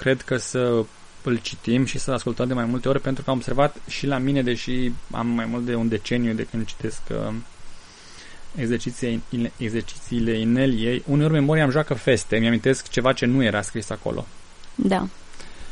cred 0.00 0.22
că 0.22 0.36
să 0.36 0.84
îl 1.22 1.36
citim 1.42 1.84
și 1.84 1.98
să 1.98 2.10
ascultăm 2.10 2.46
de 2.46 2.54
mai 2.54 2.64
multe 2.64 2.88
ori, 2.88 3.00
pentru 3.00 3.22
că 3.22 3.30
am 3.30 3.36
observat 3.36 3.76
și 3.88 4.06
la 4.06 4.18
mine, 4.18 4.42
deși 4.42 4.92
am 5.10 5.26
mai 5.26 5.44
mult 5.44 5.64
de 5.64 5.74
un 5.74 5.88
deceniu 5.88 6.32
de 6.32 6.46
când 6.50 6.66
citesc 6.66 7.00
uh, 7.10 7.34
exercițiile, 8.56 9.52
exercițiile 9.56 10.38
ineliei, 10.38 11.02
uneori 11.06 11.32
memoria 11.32 11.62
îmi 11.62 11.72
joacă 11.72 11.94
feste, 11.94 12.38
mi-amintesc 12.38 12.88
ceva 12.88 13.12
ce 13.12 13.26
nu 13.26 13.42
era 13.44 13.62
scris 13.62 13.90
acolo. 13.90 14.26
Da. 14.74 15.06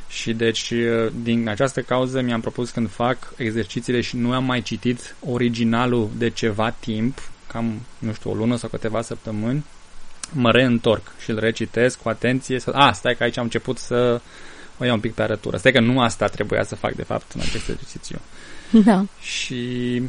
Și 0.09 0.33
deci, 0.33 0.71
uh, 0.71 1.13
din 1.23 1.49
această 1.49 1.81
cauză, 1.81 2.21
mi-am 2.21 2.41
propus 2.41 2.71
când 2.71 2.91
fac 2.91 3.33
exercițiile 3.37 4.01
și 4.01 4.17
nu 4.17 4.33
am 4.33 4.45
mai 4.45 4.63
citit 4.63 5.17
originalul 5.27 6.11
de 6.17 6.31
ceva 6.31 6.71
timp, 6.71 7.31
cam, 7.47 7.81
nu 7.99 8.13
știu, 8.13 8.31
o 8.31 8.35
lună 8.35 8.57
sau 8.57 8.69
câteva 8.69 9.03
săptămâni, 9.03 9.65
mă 10.33 10.51
reîntorc 10.51 11.13
și 11.23 11.31
îl 11.31 11.39
recitesc 11.39 11.99
cu 12.03 12.09
atenție. 12.09 12.61
Să... 12.61 12.71
A, 12.71 12.93
stai 12.93 13.15
că 13.15 13.23
aici 13.23 13.39
am 13.39 13.45
început 13.45 13.79
să 13.79 14.21
o 14.79 14.85
iau 14.85 14.95
un 14.95 15.01
pic 15.01 15.15
pe 15.15 15.23
arătură. 15.23 15.57
Stai 15.57 15.73
că 15.73 15.81
nu 15.81 16.01
asta 16.01 16.27
trebuia 16.27 16.63
să 16.63 16.75
fac, 16.75 16.95
de 16.95 17.03
fapt, 17.03 17.33
în 17.33 17.41
acest 17.41 17.69
exercițiu. 17.69 18.21
Da. 18.85 19.05
Și 19.21 20.03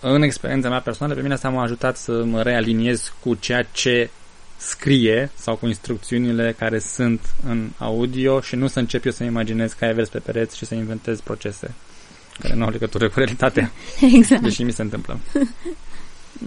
în 0.00 0.22
experiența 0.22 0.68
mea 0.68 0.80
personală, 0.80 1.14
pe 1.14 1.22
mine 1.22 1.34
asta 1.34 1.48
m-a 1.48 1.62
ajutat 1.62 1.96
să 1.96 2.24
mă 2.24 2.42
realiniez 2.42 3.12
cu 3.20 3.34
ceea 3.34 3.62
ce 3.62 4.10
scrie 4.56 5.30
sau 5.34 5.56
cu 5.56 5.66
instrucțiunile 5.66 6.54
care 6.58 6.78
sunt 6.78 7.20
în 7.46 7.70
audio 7.78 8.40
și 8.40 8.56
nu 8.56 8.66
să 8.66 8.78
încep 8.78 9.04
eu 9.04 9.12
să 9.12 9.24
imaginez 9.24 9.76
ai 9.80 9.94
vers 9.94 10.08
pe 10.08 10.18
pereți 10.18 10.56
și 10.56 10.64
să 10.64 10.74
inventez 10.74 11.20
procese 11.20 11.74
care 12.38 12.54
nu 12.54 12.64
au 12.64 12.70
legătură 12.70 13.08
cu 13.08 13.18
realitatea. 13.18 13.70
Exact. 14.18 14.42
Deși 14.42 14.62
mi 14.62 14.72
se 14.72 14.82
întâmplă. 14.82 15.18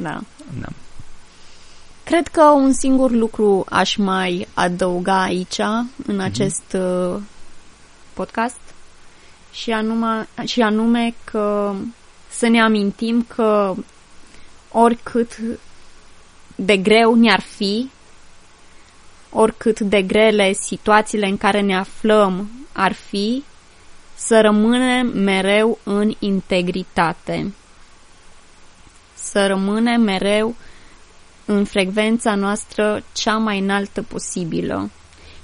Da. 0.01 0.21
Da. 0.59 0.67
Cred 2.03 2.27
că 2.27 2.43
un 2.43 2.73
singur 2.73 3.11
lucru 3.11 3.65
aș 3.69 3.95
mai 3.95 4.47
adăuga 4.53 5.21
aici, 5.21 5.59
în 6.05 6.15
mhm. 6.15 6.19
acest 6.19 6.77
mm-hmm. 6.77 7.21
podcast, 8.13 8.59
și 9.51 9.71
anume, 9.71 10.27
și 10.45 10.61
anume 10.61 11.13
că 11.23 11.73
să 12.29 12.47
ne 12.47 12.61
amintim 12.61 13.25
că 13.27 13.73
oricât 14.71 15.37
de 16.55 16.77
greu 16.77 17.15
ne-ar 17.15 17.41
fi, 17.41 17.89
oricât 19.29 19.79
de 19.79 20.01
grele 20.01 20.53
situațiile 20.53 21.25
în 21.25 21.37
care 21.37 21.61
ne 21.61 21.77
aflăm 21.77 22.49
ar 22.71 22.93
fi, 22.93 23.43
să 24.15 24.41
rămânem 24.41 25.07
mereu 25.07 25.79
în 25.83 26.13
integritate. 26.19 27.53
Să 29.13 29.47
rămânem 29.47 30.01
mereu 30.01 30.55
în 31.45 31.65
frecvența 31.65 32.35
noastră 32.35 33.03
cea 33.13 33.37
mai 33.37 33.59
înaltă 33.59 34.01
posibilă 34.01 34.89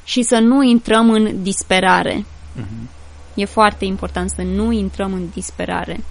și 0.03 0.21
să 0.21 0.39
nu 0.39 0.63
intrăm 0.63 1.09
în 1.09 1.43
disperare. 1.43 2.25
Uh-huh. 2.57 2.89
E 3.33 3.45
foarte 3.45 3.85
important 3.85 4.29
să 4.29 4.41
nu 4.41 4.71
intrăm 4.71 5.13
în 5.13 5.29
disperare. 5.33 6.03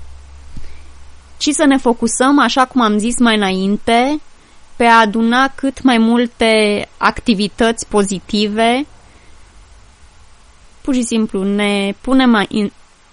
Ci 1.37 1.49
să 1.51 1.65
ne 1.65 1.77
focusăm, 1.77 2.39
așa 2.39 2.65
cum 2.65 2.81
am 2.81 2.99
zis 2.99 3.19
mai 3.19 3.37
înainte, 3.37 4.21
pe 4.77 4.85
a 4.85 5.01
aduna 5.01 5.49
cât 5.49 5.83
mai 5.83 5.99
multe 5.99 6.89
activități 6.97 7.87
pozitive. 7.89 8.87
Pur 10.81 10.95
și 10.95 11.03
simplu 11.03 11.43
ne 11.43 11.95
punem 12.01 12.47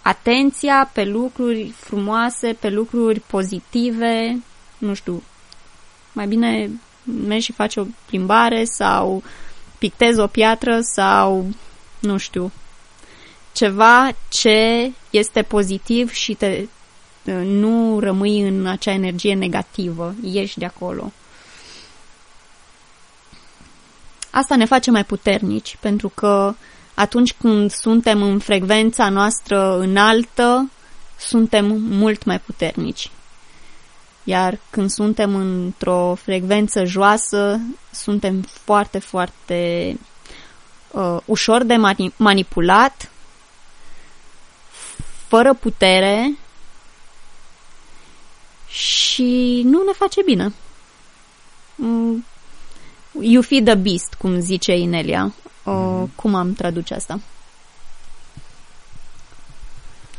atenția 0.02 0.90
pe 0.94 1.04
lucruri 1.04 1.74
frumoase, 1.76 2.58
pe 2.60 2.70
lucruri 2.70 3.20
pozitive, 3.20 4.44
nu 4.78 4.94
știu, 4.94 5.24
mai 6.15 6.28
bine 6.28 6.69
mergi 7.28 7.45
și 7.45 7.51
faci 7.51 7.75
o 7.75 7.86
plimbare 8.06 8.63
sau 8.63 9.23
pictezi 9.78 10.19
o 10.19 10.28
piatră 10.28 10.80
sau, 10.82 11.47
nu 11.99 12.17
știu, 12.17 12.51
ceva 13.51 14.10
ce 14.30 14.91
este 15.10 15.41
pozitiv 15.41 16.12
și 16.12 16.34
te, 16.34 16.65
nu 17.43 17.99
rămâi 17.99 18.41
în 18.41 18.65
acea 18.65 18.91
energie 18.91 19.34
negativă, 19.34 20.15
ieși 20.21 20.58
de 20.58 20.65
acolo. 20.65 21.12
asta 24.36 24.56
ne 24.56 24.65
face 24.65 24.91
mai 24.91 25.04
puternici, 25.06 25.78
pentru 25.80 26.10
că 26.10 26.56
atunci 26.93 27.34
când 27.34 27.71
suntem 27.71 28.21
în 28.21 28.39
frecvența 28.39 29.10
noastră 29.10 29.80
înaltă, 29.80 30.69
suntem 31.19 31.65
mult 31.82 32.23
mai 32.23 32.39
puternici. 32.39 33.12
Iar 34.28 34.60
când 34.70 34.90
suntem 34.90 35.36
într-o 35.36 36.16
frecvență 36.22 36.84
joasă, 36.84 37.60
suntem 37.92 38.42
foarte, 38.42 39.00
foarte 39.00 39.98
uh, 40.92 41.18
ușor 41.26 41.64
de 41.64 41.76
mani- 41.76 42.16
manipulat, 42.18 43.12
fără 45.28 45.54
putere 45.54 46.38
și 48.68 49.62
nu 49.66 49.84
ne 49.84 49.92
face 49.92 50.22
bine. 50.26 50.54
Mm, 51.76 52.26
you 53.22 53.42
feed 53.42 53.66
the 53.66 53.76
beast, 53.76 54.14
cum 54.18 54.40
zice 54.40 54.78
Inelia. 54.78 55.34
Uh, 55.64 55.74
mm-hmm. 55.74 56.16
Cum 56.16 56.36
am 56.36 56.54
traduce 56.54 56.94
asta? 56.94 57.20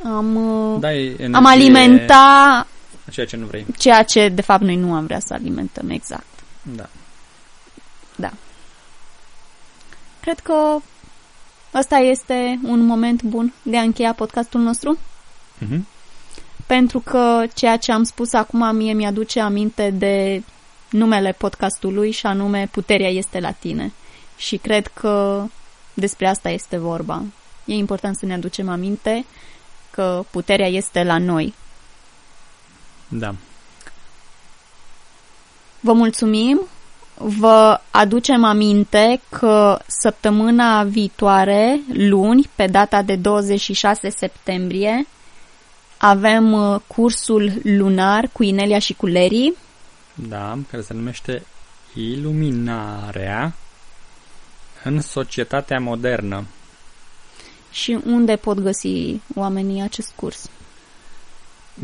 Am, 0.05 0.35
uh, 0.35 0.81
Da, 0.81 0.93
e 0.93 1.05
energie, 1.05 1.35
am 1.35 1.47
alimenta 1.47 2.67
Ceea 3.11 3.27
ce 3.27 3.37
nu 3.37 3.47
vrei. 3.47 3.67
ceea 3.79 4.03
ce 4.03 4.29
de 4.29 4.43
fapt 4.43 4.63
noi 4.63 4.77
nu 4.77 4.95
am 4.95 5.05
vrea 5.05 5.21
să 5.21 5.33
alimentăm 5.35 5.91
exact. 5.91 6.27
Da. 6.63 6.89
Da. 8.17 8.33
Cred 10.21 10.39
că 10.39 10.77
ăsta 11.75 11.97
este 11.97 12.59
un 12.63 12.81
moment 12.81 13.23
bun 13.23 13.53
de 13.63 13.77
a 13.79 13.83
încheia 13.83 14.13
podcastul 14.13 14.61
nostru, 14.61 14.99
Mm-hmm. 15.65 15.81
pentru 16.67 16.99
că 17.01 17.45
ceea 17.55 17.77
ce 17.77 17.93
am 17.93 18.03
spus 18.03 18.33
acum 18.33 18.77
mie 18.77 18.93
mi-aduce 18.93 19.41
aminte 19.41 19.91
de 19.91 20.43
numele 20.91 21.33
podcastului 21.33 22.11
și 22.11 22.27
anume 22.27 22.69
Puterea 22.71 23.09
este 23.09 23.41
la 23.41 23.51
tine. 23.51 23.93
Și 24.37 24.57
cred 24.57 24.87
că 24.87 25.45
despre 25.95 26.27
asta 26.29 26.49
este 26.49 26.77
vorba. 26.77 27.23
E 27.65 27.73
important 27.75 28.17
să 28.17 28.27
ne 28.27 28.35
aducem 28.35 28.69
aminte 28.69 29.25
că 29.91 30.25
puterea 30.31 30.69
este 30.69 31.03
la 31.05 31.19
noi. 31.19 31.55
Da. 33.09 33.35
Vă 35.81 35.93
mulțumim! 35.93 36.61
Vă 37.19 37.81
aducem 37.91 38.45
aminte 38.45 39.21
că 39.29 39.79
săptămâna 39.87 40.83
viitoare, 40.83 41.81
luni, 41.93 42.51
pe 42.55 42.67
data 42.67 43.03
de 43.03 43.17
26 43.17 44.09
septembrie, 44.09 45.07
avem 45.97 46.53
uh, 46.53 46.81
cursul 46.87 47.53
lunar 47.63 48.29
cu 48.33 48.43
Inelia 48.43 48.79
și 48.79 48.93
cu 48.95 49.07
Leri. 49.07 49.53
Da, 50.15 50.59
care 50.71 50.83
se 50.83 50.95
numește 50.95 51.43
Iluminarea 51.95 53.55
în 54.85 55.01
societatea 55.01 55.81
modernă. 55.81 56.47
Și 57.71 57.99
unde 58.05 58.37
pot 58.37 58.59
găsi 58.59 59.21
oamenii 59.35 59.83
acest 59.83 60.13
curs? 60.17 60.51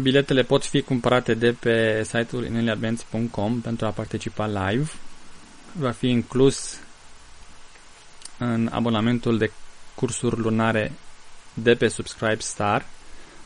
Biletele 0.00 0.42
pot 0.42 0.64
fi 0.64 0.82
cumpărate 0.82 1.34
de 1.34 1.52
pe 1.52 2.02
site-ul 2.04 2.44
ineliabenz.com 2.44 3.60
pentru 3.60 3.86
a 3.86 3.90
participa 3.90 4.46
live. 4.46 4.90
Va 5.72 5.90
fi 5.90 6.08
inclus 6.08 6.78
în 8.38 8.68
abonamentul 8.72 9.38
de 9.38 9.52
cursuri 9.94 10.38
lunare 10.38 10.92
de 11.54 11.74
pe 11.74 11.88
Subscribe 11.88 12.40
Star 12.40 12.86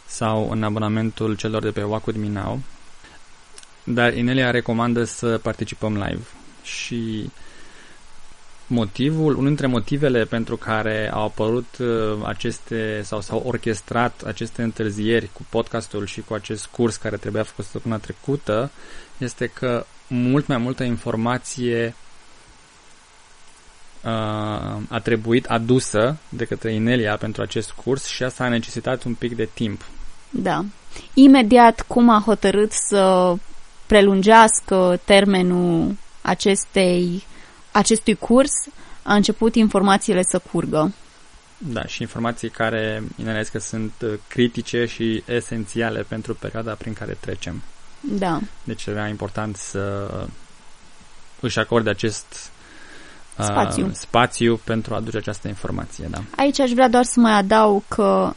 sau 0.07 0.51
în 0.51 0.63
abonamentul 0.63 1.37
celor 1.37 1.63
de 1.63 1.71
pe 1.71 1.83
Walk 1.83 2.07
With 2.07 2.19
Me 2.19 2.29
Now. 2.29 2.61
Dar 3.85 4.15
Inelia 4.15 4.51
recomandă 4.51 5.05
să 5.05 5.39
participăm 5.39 5.95
live 5.95 6.27
și 6.63 7.31
motivul, 8.67 9.33
unul 9.33 9.47
dintre 9.47 9.67
motivele 9.67 10.25
pentru 10.25 10.57
care 10.57 11.11
au 11.13 11.25
apărut 11.25 11.77
uh, 11.79 11.87
aceste 12.25 13.01
sau 13.05 13.21
s-au 13.21 13.43
orchestrat 13.47 14.23
aceste 14.27 14.63
întârzieri 14.63 15.31
cu 15.33 15.47
podcastul 15.49 16.07
și 16.07 16.21
cu 16.21 16.35
acest 16.35 16.67
curs 16.67 16.97
care 16.97 17.17
trebuia 17.17 17.43
făcut 17.43 17.65
săptămâna 17.65 18.01
trecută 18.01 18.71
este 19.19 19.47
că 19.47 19.87
mult 20.09 20.47
mai 20.47 20.59
multă 20.59 20.83
informație 20.83 21.95
uh, 24.05 24.11
a 24.89 25.01
trebuit 25.03 25.47
adusă 25.47 26.17
de 26.29 26.45
către 26.45 26.73
Inelia 26.73 27.17
pentru 27.17 27.43
acest 27.43 27.71
curs 27.71 28.07
și 28.07 28.23
asta 28.23 28.45
a 28.45 28.49
necesitat 28.49 29.03
un 29.03 29.15
pic 29.15 29.37
de 29.37 29.49
timp. 29.55 29.85
Da. 30.31 30.65
Imediat 31.15 31.85
cum 31.87 32.09
a 32.09 32.23
hotărât 32.25 32.73
să 32.73 33.35
prelungească 33.87 35.01
termenul 35.05 35.97
acestei, 36.23 37.25
acestui 37.77 38.15
curs, 38.15 38.53
a 39.03 39.15
început 39.15 39.55
informațiile 39.55 40.23
să 40.23 40.39
curgă. 40.53 40.93
Da, 41.59 41.87
și 41.87 42.03
informații 42.03 42.49
care, 42.51 43.03
Inelia 43.17 43.43
zice 43.43 43.59
că 43.59 43.65
sunt 43.65 43.93
uh, 44.03 44.13
critice 44.29 44.85
și 44.85 45.23
esențiale 45.27 46.03
pentru 46.09 46.35
perioada 46.35 46.73
prin 46.73 46.93
care 46.93 47.17
trecem. 47.21 47.63
Da. 48.01 48.41
Deci 48.65 48.87
era 48.87 49.09
important 49.09 49.57
să 49.57 50.11
își 51.41 51.59
acorde 51.59 51.91
acest 51.91 52.51
uh, 53.39 53.45
Spațiu. 53.45 53.91
spațiu 53.95 54.61
pentru 54.65 54.95
a 54.95 54.97
aduce 54.97 55.17
această 55.17 55.49
informație. 55.49 56.07
Da. 56.11 56.23
Aici 56.37 56.61
aș 56.61 56.71
vrea 56.71 56.89
doar 56.89 57.05
să 57.05 57.21
mai 57.21 57.33
adaug 57.33 57.83
că 57.89 58.33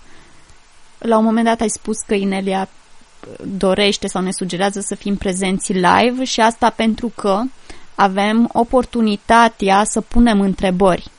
la 0.98 1.18
un 1.18 1.24
moment 1.24 1.46
dat 1.46 1.62
ai 1.62 1.70
spus 1.70 1.98
că 2.08 2.14
Inelia 2.14 2.70
dorește 3.58 4.08
sau 4.08 4.22
ne 4.22 4.32
sugerează 4.32 4.80
să 4.80 4.96
fim 4.96 5.16
prezenți 5.16 5.74
live 5.74 6.24
și 6.24 6.42
asta 6.42 6.70
pentru 6.70 7.12
că 7.16 7.42
avem 8.00 8.50
oportunitatea 8.54 9.84
să 9.84 10.02
punem 10.02 10.42
întrebări. 10.42 11.12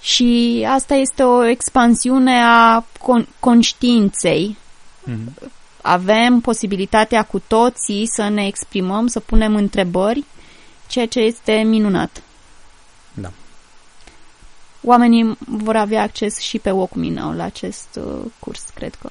Și 0.00 0.64
asta 0.68 0.94
este 0.94 1.22
o 1.22 1.44
expansiune 1.44 2.42
a 2.44 2.84
con- 2.98 3.28
conștiinței. 3.40 4.56
Mm-hmm. 5.10 5.50
Avem 5.82 6.40
posibilitatea 6.40 7.22
cu 7.22 7.38
toții 7.38 8.06
să 8.06 8.28
ne 8.28 8.46
exprimăm, 8.46 9.06
să 9.06 9.20
punem 9.20 9.54
întrebări, 9.54 10.24
ceea 10.86 11.06
ce 11.06 11.20
este 11.20 11.52
minunat. 11.52 12.22
Da. 13.14 13.30
Oamenii 14.82 15.36
vor 15.38 15.76
avea 15.76 16.02
acces 16.02 16.38
și 16.38 16.58
pe 16.58 16.70
Walkminau 16.70 17.32
la 17.32 17.44
acest 17.44 17.98
uh, 18.04 18.30
curs, 18.38 18.64
cred 18.74 18.94
că. 18.94 19.08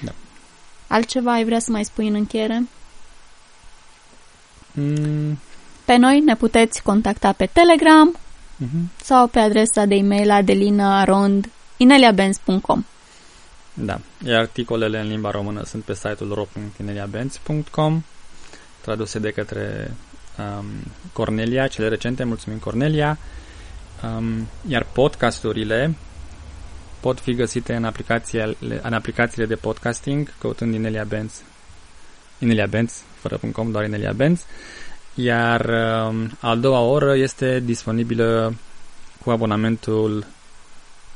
Da. 0.00 0.12
Altceva 0.86 1.32
ai 1.32 1.44
vrea 1.44 1.58
să 1.58 1.70
mai 1.70 1.84
spui 1.84 2.08
în 2.08 2.14
încheiere? 2.14 2.66
Mm, 4.72 5.38
Pe 5.84 5.96
noi 5.96 6.20
ne 6.20 6.36
puteți 6.36 6.82
contacta 6.82 7.32
pe 7.32 7.48
Telegram 7.52 8.16
mm-hmm. 8.16 8.82
sau 9.02 9.26
pe 9.26 9.38
adresa 9.38 9.84
de 9.84 9.94
e-mail 9.94 10.30
adelinarond.ineliabenz.com 10.30 12.84
Da. 13.74 14.00
Iar 14.24 14.40
articolele 14.40 15.00
în 15.00 15.08
limba 15.08 15.30
română 15.30 15.62
sunt 15.64 15.82
pe 15.82 15.94
site-ul 15.94 16.34
ro.ineliabenz.com 16.34 18.02
traduse 18.80 19.18
de 19.18 19.30
către 19.30 19.94
um, 20.38 20.64
Cornelia, 21.12 21.66
cele 21.66 21.88
recente, 21.88 22.24
mulțumim 22.24 22.58
Cornelia. 22.58 23.18
Um, 24.02 24.48
iar 24.68 24.86
podcasturile 24.92 25.94
pot 27.00 27.20
fi 27.20 27.34
găsite 27.34 27.74
în 27.74 27.84
aplicațiile, 27.84 28.56
în 28.82 28.92
aplicațiile 28.92 29.46
de 29.46 29.54
podcasting, 29.54 30.32
căutând 30.38 30.74
Inelia 30.74 31.04
Benz. 31.04 31.42
Inelia 32.38 32.66
Benz, 32.66 33.02
fără 33.22 33.40
.com, 33.52 33.70
doar 33.70 33.84
Inelia 33.84 34.12
Benz. 34.12 34.44
Iar 35.14 35.68
um, 36.08 36.30
a 36.40 36.54
doua 36.54 36.80
oră 36.80 37.16
este 37.16 37.60
disponibilă 37.60 38.54
cu 39.24 39.30
abonamentul 39.30 40.26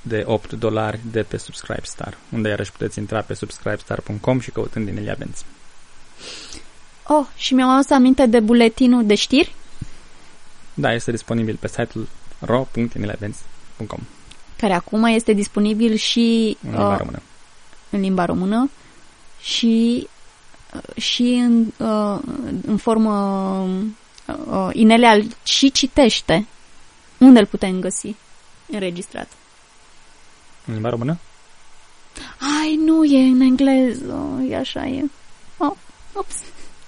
de 0.02 0.22
8 0.26 0.52
dolari 0.52 1.00
de 1.10 1.22
pe 1.22 1.36
Subscribe 1.36 1.82
Star, 1.82 2.16
unde 2.32 2.48
iarăși 2.48 2.72
puteți 2.72 2.98
intra 2.98 3.20
pe 3.20 3.34
subscribestar.com 3.34 4.40
și 4.40 4.50
căutând 4.50 4.88
Inelia 4.88 5.14
Benz. 5.18 5.44
Oh, 7.06 7.26
și 7.36 7.54
mi-am 7.54 7.68
adus 7.68 7.90
aminte 7.90 8.26
de 8.26 8.40
buletinul 8.40 9.06
de 9.06 9.14
știri. 9.14 9.54
Da, 10.74 10.92
este 10.92 11.10
disponibil 11.10 11.56
pe 11.60 11.68
site-ul 11.68 12.08
ro.ineliabenz.com 12.38 14.00
care 14.56 14.72
acum 14.72 15.04
este 15.04 15.32
disponibil 15.32 15.94
și 15.94 16.56
în 16.62 16.70
limba 16.70 16.92
uh, 16.92 16.98
română. 16.98 17.22
în 17.90 18.00
limba 18.00 18.24
română 18.24 18.70
și 19.40 20.00
uh, 20.02 20.10
și 20.96 21.22
în, 21.22 21.66
uh, 21.78 22.18
în 22.66 22.76
formă 22.76 23.12
uh, 24.50 24.68
Inelea 24.72 25.22
și 25.42 25.70
citește. 25.70 26.46
Unde 27.18 27.38
îl 27.38 27.46
putem 27.46 27.80
găsi 27.80 28.14
înregistrat? 28.66 29.28
În 30.66 30.72
limba 30.72 30.88
română? 30.88 31.18
Ai, 32.62 32.76
nu, 32.76 33.04
e 33.04 33.18
în 33.18 33.40
engleză. 33.40 34.44
E 34.48 34.56
așa, 34.56 34.86
e. 34.86 35.04
Oh, 35.56 35.72
ups. 36.12 36.34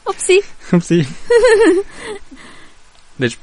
Upsi. 0.07 0.41
Upsi. 0.73 0.95
deci, 3.17 3.39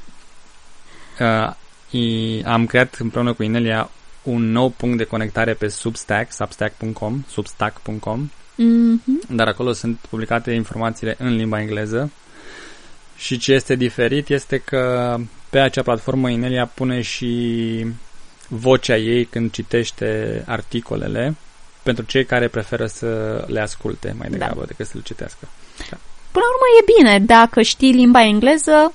uh, 1.20 1.54
i- 1.90 2.42
am 2.44 2.66
creat 2.66 2.94
împreună 2.94 3.32
cu 3.32 3.42
Inelia 3.42 3.90
un 4.22 4.50
nou 4.50 4.68
punct 4.68 4.96
de 4.96 5.04
conectare 5.04 5.54
pe 5.54 5.68
Substack, 5.68 6.32
substack.com, 6.32 7.24
substack.com, 7.28 8.30
Mm-hmm. 8.58 9.28
dar 9.28 9.48
acolo 9.48 9.72
sunt 9.72 9.98
publicate 10.10 10.50
informațiile 10.52 11.14
în 11.18 11.36
limba 11.36 11.60
engleză 11.60 12.10
Și 13.16 13.38
ce 13.38 13.52
este 13.52 13.74
diferit 13.74 14.28
este 14.28 14.58
că 14.58 15.16
pe 15.50 15.58
acea 15.58 15.82
platformă 15.82 16.30
Inelia 16.30 16.66
pune 16.66 17.00
și 17.00 17.86
vocea 18.48 18.96
ei 18.96 19.24
când 19.24 19.50
citește 19.52 20.42
articolele 20.46 21.34
pentru 21.82 22.04
cei 22.04 22.24
care 22.24 22.48
preferă 22.48 22.86
să 22.86 23.06
le 23.48 23.60
asculte 23.60 24.14
mai 24.18 24.28
Da. 24.28 24.36
degrabă 24.36 24.64
decât 24.66 24.86
să 24.86 24.92
le 24.94 25.02
citească. 25.04 25.48
Până 26.32 26.44
la 26.44 26.50
urmă 26.54 26.66
e 26.80 26.92
bine, 26.96 27.26
dacă 27.26 27.62
știi 27.62 27.92
limba 27.92 28.24
engleză 28.24 28.92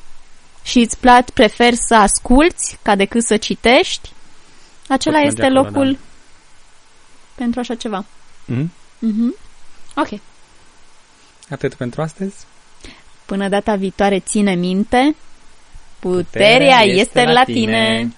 și 0.64 0.80
îți 0.80 0.98
plac, 0.98 1.30
preferi 1.30 1.76
să 1.76 1.96
asculți 1.96 2.78
ca 2.82 2.96
decât 2.96 3.24
să 3.24 3.38
citești, 3.38 4.12
acela 4.88 5.18
Pot 5.18 5.28
este 5.28 5.42
merge 5.42 5.58
acolo, 5.58 5.72
locul 5.74 5.92
da. 5.92 6.00
pentru 7.36 7.60
așa 7.60 7.76
ceva. 7.76 8.06
Mhm. 8.46 8.72
Mhm. 9.00 9.36
Ok. 9.96 10.20
Atât 11.50 11.74
pentru 11.74 12.02
astăzi. 12.02 12.36
Până 13.26 13.50
data 13.50 13.76
viitoare, 13.76 14.20
ține 14.20 14.54
minte, 14.54 15.16
puterea, 16.00 16.82
este 16.82 17.24
la 17.24 17.44
tine. 17.44 18.12